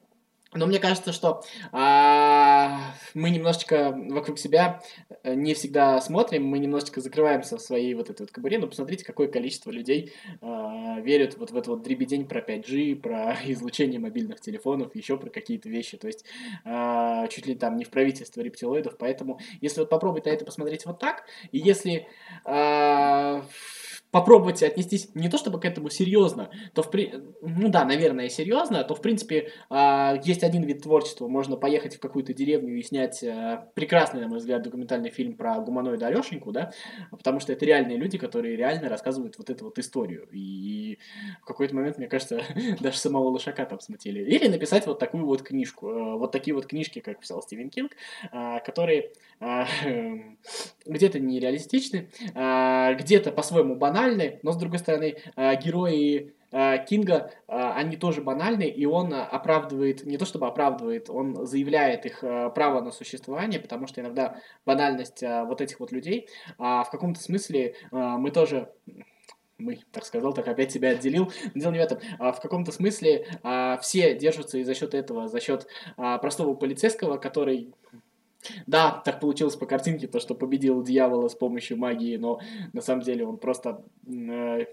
но 0.53 0.65
мне 0.65 0.79
кажется, 0.79 1.13
что 1.13 1.43
а, 1.71 2.93
мы 3.13 3.29
немножечко 3.29 3.91
вокруг 4.09 4.39
себя 4.39 4.81
э, 5.23 5.35
не 5.35 5.53
всегда 5.53 6.01
смотрим, 6.01 6.45
мы 6.45 6.57
немножечко 6.57 7.01
закрываемся 7.01 7.57
в 7.57 7.61
своей 7.61 7.93
вот 7.93 8.09
этой 8.09 8.21
вот 8.23 8.31
кобуре, 8.31 8.57
но 8.57 8.67
посмотрите, 8.67 9.05
какое 9.05 9.27
количество 9.27 9.69
людей 9.69 10.13
а, 10.41 10.99
верят 11.01 11.37
вот 11.37 11.51
в 11.51 11.55
этот 11.55 11.67
вот 11.67 11.83
дребедень 11.83 12.27
про 12.27 12.41
5G, 12.41 12.95
про 12.95 13.37
излучение 13.45 13.99
мобильных 13.99 14.41
телефонов, 14.41 14.95
еще 14.95 15.17
про 15.17 15.29
какие-то 15.29 15.69
вещи, 15.69 15.97
то 15.97 16.07
есть 16.07 16.25
а, 16.65 17.27
чуть 17.27 17.45
ли 17.45 17.55
там 17.55 17.77
не 17.77 17.85
в 17.85 17.89
правительство 17.89 18.41
рептилоидов, 18.41 18.97
поэтому 18.97 19.39
если 19.61 19.81
вот 19.81 19.89
попробовать 19.89 20.25
на 20.25 20.29
это 20.29 20.45
посмотреть 20.45 20.85
вот 20.85 20.99
так, 20.99 21.25
и 21.51 21.59
если... 21.59 22.07
А, 22.43 23.45
попробовать 24.11 24.63
отнестись 24.63 25.09
не 25.13 25.29
то 25.29 25.37
чтобы 25.37 25.59
к 25.59 25.65
этому 25.65 25.89
серьезно, 25.89 26.49
то 26.73 26.81
в 26.81 26.89
при... 26.89 27.13
ну 27.41 27.69
да, 27.69 27.85
наверное, 27.85 28.29
серьезно, 28.29 28.83
то 28.83 28.95
в 28.95 29.01
принципе 29.01 29.51
э, 29.69 30.13
есть 30.23 30.43
один 30.43 30.63
вид 30.63 30.83
творчества, 30.83 31.27
можно 31.27 31.57
поехать 31.57 31.95
в 31.95 31.99
какую-то 31.99 32.33
деревню 32.33 32.75
и 32.77 32.83
снять 32.83 33.23
э, 33.23 33.65
прекрасный, 33.75 34.21
на 34.21 34.27
мой 34.27 34.39
взгляд, 34.39 34.63
документальный 34.63 35.09
фильм 35.09 35.35
про 35.35 35.59
гуманоида 35.59 36.07
Алешеньку, 36.07 36.51
да, 36.51 36.71
потому 37.11 37.39
что 37.39 37.53
это 37.53 37.65
реальные 37.65 37.97
люди, 37.97 38.17
которые 38.17 38.55
реально 38.55 38.89
рассказывают 38.89 39.37
вот 39.37 39.49
эту 39.49 39.65
вот 39.65 39.77
историю, 39.77 40.27
и 40.31 40.97
в 41.41 41.45
какой-то 41.45 41.75
момент, 41.75 41.97
мне 41.97 42.07
кажется, 42.07 42.41
даже 42.79 42.97
самого 42.97 43.29
Лошака 43.29 43.65
там 43.65 43.79
смотрели. 43.79 44.23
Или 44.23 44.47
написать 44.47 44.87
вот 44.87 44.99
такую 44.99 45.25
вот 45.25 45.43
книжку, 45.43 45.89
э, 45.89 46.17
вот 46.17 46.31
такие 46.31 46.55
вот 46.55 46.65
книжки, 46.65 46.99
как 46.99 47.19
писал 47.19 47.41
Стивен 47.41 47.69
Кинг, 47.69 47.91
э, 48.31 48.59
которые 48.65 49.11
э, 49.39 49.63
где-то 50.85 51.19
нереалистичны, 51.19 52.09
э, 52.33 52.95
где-то 52.95 53.31
по-своему 53.31 53.75
банальны, 53.75 53.98
банальны, 53.99 54.39
но 54.43 54.51
с 54.51 54.57
другой 54.57 54.79
стороны, 54.79 55.17
э, 55.35 55.55
герои 55.57 56.33
э, 56.51 56.85
Кинга, 56.85 57.31
э, 57.47 57.53
они 57.75 57.97
тоже 57.97 58.21
банальны, 58.21 58.63
и 58.63 58.85
он 58.85 59.13
оправдывает, 59.13 60.05
не 60.05 60.17
то 60.17 60.25
чтобы 60.25 60.47
оправдывает, 60.47 61.09
он 61.09 61.45
заявляет 61.45 62.05
их 62.05 62.21
право 62.21 62.81
на 62.81 62.91
существование, 62.91 63.59
потому 63.59 63.87
что 63.87 64.01
иногда 64.01 64.37
банальность 64.65 65.21
вот 65.21 65.61
этих 65.61 65.79
вот 65.79 65.91
людей, 65.91 66.27
а 66.57 66.83
в 66.83 66.89
каком-то 66.91 67.21
смысле 67.21 67.75
мы 67.91 68.31
тоже 68.31 68.69
мы, 69.57 69.79
так 69.91 70.05
сказал, 70.05 70.31
так 70.33 70.47
опять 70.47 70.71
себя 70.71 70.91
отделил. 70.91 71.33
Но 71.53 71.61
дело 71.61 71.71
не 71.73 71.79
в 71.79 71.81
этом. 71.81 71.99
А 72.17 72.31
в 72.31 72.39
каком-то 72.39 72.71
смысле 72.71 73.27
а, 73.43 73.77
все 73.79 74.17
держатся 74.17 74.57
и 74.57 74.63
за 74.63 74.73
счет 74.73 74.93
этого, 74.93 75.27
за 75.27 75.41
счет 75.41 75.67
а, 75.97 76.17
простого 76.17 76.53
полицейского, 76.53 77.17
который 77.17 77.73
да, 78.67 79.01
так 79.03 79.19
получилось 79.19 79.55
по 79.55 79.65
картинке, 79.65 80.07
то, 80.07 80.19
что 80.19 80.35
победил 80.35 80.83
дьявола 80.83 81.27
с 81.27 81.35
помощью 81.35 81.77
магии, 81.77 82.17
но 82.17 82.39
на 82.73 82.81
самом 82.81 83.01
деле 83.01 83.25
он 83.25 83.37
просто 83.37 83.83
э, 84.07 84.65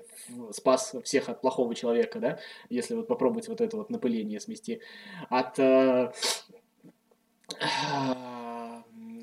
спас 0.53 0.95
всех 1.05 1.29
от 1.29 1.41
плохого 1.41 1.75
человека, 1.75 2.21
да, 2.21 2.39
если 2.69 2.95
вот 2.95 3.09
попробовать 3.09 3.49
вот 3.49 3.61
это 3.61 3.77
вот 3.77 3.91
напыление 3.91 4.41
смести. 4.41 4.81
От 5.29 5.59
э, 5.59 6.13
э, 7.61 8.27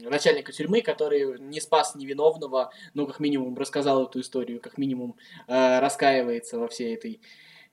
начальника 0.09 0.51
тюрьмы, 0.51 0.81
который 0.81 1.39
не 1.39 1.61
спас 1.61 1.95
невиновного, 1.95 2.71
но 2.93 3.05
как 3.05 3.19
минимум 3.19 3.57
рассказал 3.57 4.03
эту 4.05 4.19
историю, 4.19 4.59
как 4.59 4.77
минимум 4.77 5.15
э, 5.47 5.79
раскаивается 5.79 6.59
во 6.59 6.67
всей 6.67 6.95
этой 6.95 7.21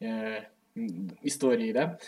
э, 0.00 0.44
истории, 1.22 1.72
да. 1.72 1.98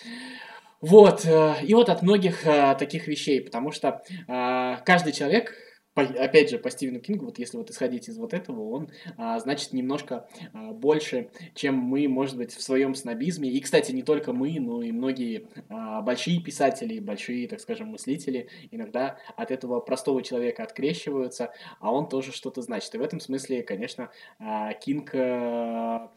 Вот, 0.82 1.24
э, 1.24 1.54
и 1.62 1.74
вот 1.74 1.88
от 1.88 2.02
многих 2.02 2.44
э, 2.44 2.74
таких 2.76 3.06
вещей, 3.06 3.40
потому 3.40 3.70
что 3.70 4.02
э, 4.26 4.76
каждый 4.84 5.12
человек 5.12 5.54
опять 5.94 6.50
же, 6.50 6.58
по 6.58 6.70
Стивену 6.70 7.00
Кингу, 7.00 7.26
вот 7.26 7.38
если 7.38 7.56
вот 7.56 7.70
исходить 7.70 8.08
из 8.08 8.16
вот 8.16 8.32
этого, 8.32 8.70
он, 8.70 8.88
а, 9.16 9.38
значит, 9.38 9.72
немножко 9.72 10.26
а, 10.52 10.72
больше, 10.72 11.30
чем 11.54 11.76
мы, 11.76 12.08
может 12.08 12.36
быть, 12.36 12.54
в 12.54 12.62
своем 12.62 12.94
снобизме. 12.94 13.50
И, 13.50 13.60
кстати, 13.60 13.92
не 13.92 14.02
только 14.02 14.32
мы, 14.32 14.58
но 14.58 14.82
и 14.82 14.92
многие 14.92 15.48
а, 15.68 16.00
большие 16.00 16.40
писатели, 16.40 16.98
большие, 16.98 17.46
так 17.48 17.60
скажем, 17.60 17.88
мыслители 17.88 18.48
иногда 18.70 19.18
от 19.36 19.50
этого 19.50 19.80
простого 19.80 20.22
человека 20.22 20.62
открещиваются, 20.62 21.52
а 21.80 21.92
он 21.92 22.08
тоже 22.08 22.32
что-то 22.32 22.62
значит. 22.62 22.94
И 22.94 22.98
в 22.98 23.02
этом 23.02 23.20
смысле, 23.20 23.62
конечно, 23.62 24.10
а, 24.38 24.72
Кинг... 24.74 25.14
А, 25.14 26.10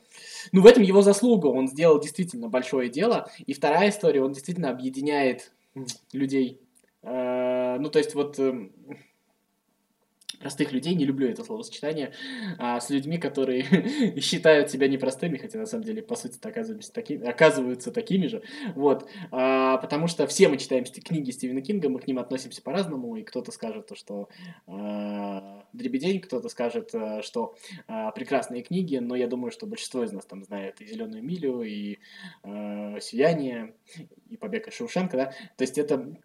ну, 0.52 0.62
в 0.62 0.66
этом 0.66 0.84
его 0.84 1.02
заслуга. 1.02 1.48
Он 1.48 1.68
сделал 1.68 2.00
действительно 2.00 2.48
большое 2.48 2.90
дело. 2.90 3.30
И 3.46 3.54
вторая 3.54 3.90
история, 3.90 4.24
он 4.24 4.32
действительно 4.32 4.70
объединяет 4.70 5.52
людей. 6.14 6.62
А, 7.04 7.78
ну, 7.80 7.90
то 7.90 8.00
есть 8.00 8.16
вот 8.16 8.40
эм, 8.40 8.72
простых 10.46 10.74
людей, 10.74 10.94
не 10.94 11.06
люблю 11.06 11.28
это 11.28 11.44
словосочетание, 11.44 12.12
а, 12.60 12.80
с 12.80 12.92
людьми, 12.92 13.18
которые 13.18 13.64
считают 14.22 14.70
себя 14.70 14.88
непростыми, 14.88 15.38
хотя 15.38 15.58
на 15.58 15.66
самом 15.66 15.86
деле, 15.86 16.04
по 16.04 16.16
сути, 16.16 16.38
оказываются, 16.40 16.94
такими, 16.94 17.26
оказываются 17.28 17.92
такими 17.92 18.28
же, 18.28 18.44
вот, 18.76 19.10
а, 19.32 19.78
потому 19.78 20.06
что 20.06 20.28
все 20.28 20.48
мы 20.48 20.58
читаем 20.58 20.84
книги 20.84 21.32
Стивена 21.32 21.62
Кинга, 21.62 21.90
мы 21.90 22.00
к 22.00 22.06
ним 22.06 22.20
относимся 22.20 22.62
по-разному, 22.62 23.16
и 23.16 23.24
кто-то 23.24 23.52
скажет, 23.52 23.90
что 23.96 24.30
а, 24.68 25.66
дребедень, 25.74 26.20
кто-то 26.22 26.48
скажет, 26.50 26.92
а, 26.94 27.24
что 27.24 27.56
а, 27.88 28.12
прекрасные 28.12 28.62
книги, 28.62 28.98
но 28.98 29.16
я 29.16 29.26
думаю, 29.26 29.50
что 29.50 29.66
большинство 29.66 30.04
из 30.04 30.12
нас 30.12 30.26
там 30.28 30.44
знает 30.44 30.80
и 30.80 30.86
«Зеленую 30.86 31.24
милю», 31.24 31.64
и 31.64 31.98
а, 32.44 33.00
«Сияние», 33.02 33.74
и 34.30 34.38
«Побег 34.38 34.68
из 34.68 34.76
Шоушенка», 34.76 35.18
да, 35.18 35.26
то 35.26 35.64
есть 35.64 35.80
это 35.80 36.16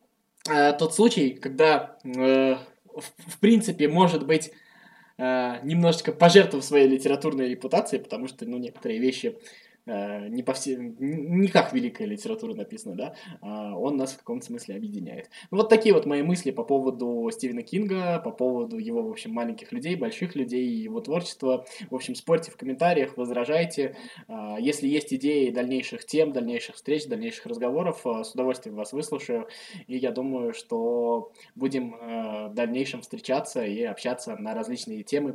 а, 0.48 0.72
тот 0.72 0.94
случай, 0.94 1.34
когда 1.34 1.98
э, 2.04 2.56
в, 3.00 3.38
принципе, 3.38 3.88
может 3.88 4.26
быть, 4.26 4.52
э, 5.18 5.58
немножечко 5.62 6.12
пожертвовав 6.12 6.64
своей 6.64 6.88
литературной 6.88 7.48
репутацией, 7.48 8.02
потому 8.02 8.28
что, 8.28 8.46
ну, 8.46 8.58
некоторые 8.58 9.00
вещи 9.00 9.36
не, 9.86 10.42
по 10.42 10.52
все, 10.52 10.76
не 10.76 11.48
как 11.48 11.72
великая 11.72 12.06
литература 12.06 12.54
написана, 12.54 12.94
да, 12.94 13.14
а 13.40 13.76
он 13.76 13.96
нас 13.96 14.12
в 14.12 14.18
каком-то 14.18 14.46
смысле 14.46 14.76
объединяет. 14.76 15.30
Ну, 15.50 15.58
вот 15.58 15.68
такие 15.68 15.94
вот 15.94 16.06
мои 16.06 16.22
мысли 16.22 16.50
по 16.50 16.64
поводу 16.64 17.28
Стивена 17.32 17.62
Кинга, 17.62 18.18
по 18.18 18.30
поводу 18.30 18.78
его, 18.78 19.02
в 19.02 19.10
общем, 19.10 19.32
маленьких 19.32 19.72
людей, 19.72 19.96
больших 19.96 20.34
людей, 20.34 20.66
его 20.66 21.00
творчества. 21.00 21.66
В 21.90 21.94
общем, 21.94 22.14
спорьте 22.14 22.50
в 22.50 22.56
комментариях, 22.56 23.16
возражайте. 23.16 23.96
А, 24.28 24.58
если 24.58 24.88
есть 24.88 25.12
идеи 25.14 25.50
дальнейших 25.50 26.04
тем, 26.04 26.32
дальнейших 26.32 26.76
встреч, 26.76 27.06
дальнейших 27.06 27.46
разговоров, 27.46 28.00
э, 28.04 28.24
с 28.24 28.32
удовольствием 28.32 28.76
вас 28.76 28.92
выслушаю. 28.92 29.48
И 29.86 29.96
я 29.96 30.10
думаю, 30.10 30.54
что 30.54 31.32
будем 31.54 31.94
э, 31.94 32.48
в 32.48 32.54
дальнейшем 32.54 33.02
встречаться 33.02 33.64
и 33.64 33.82
общаться 33.82 34.36
на 34.36 34.54
различные 34.54 35.02
темы 35.02 35.32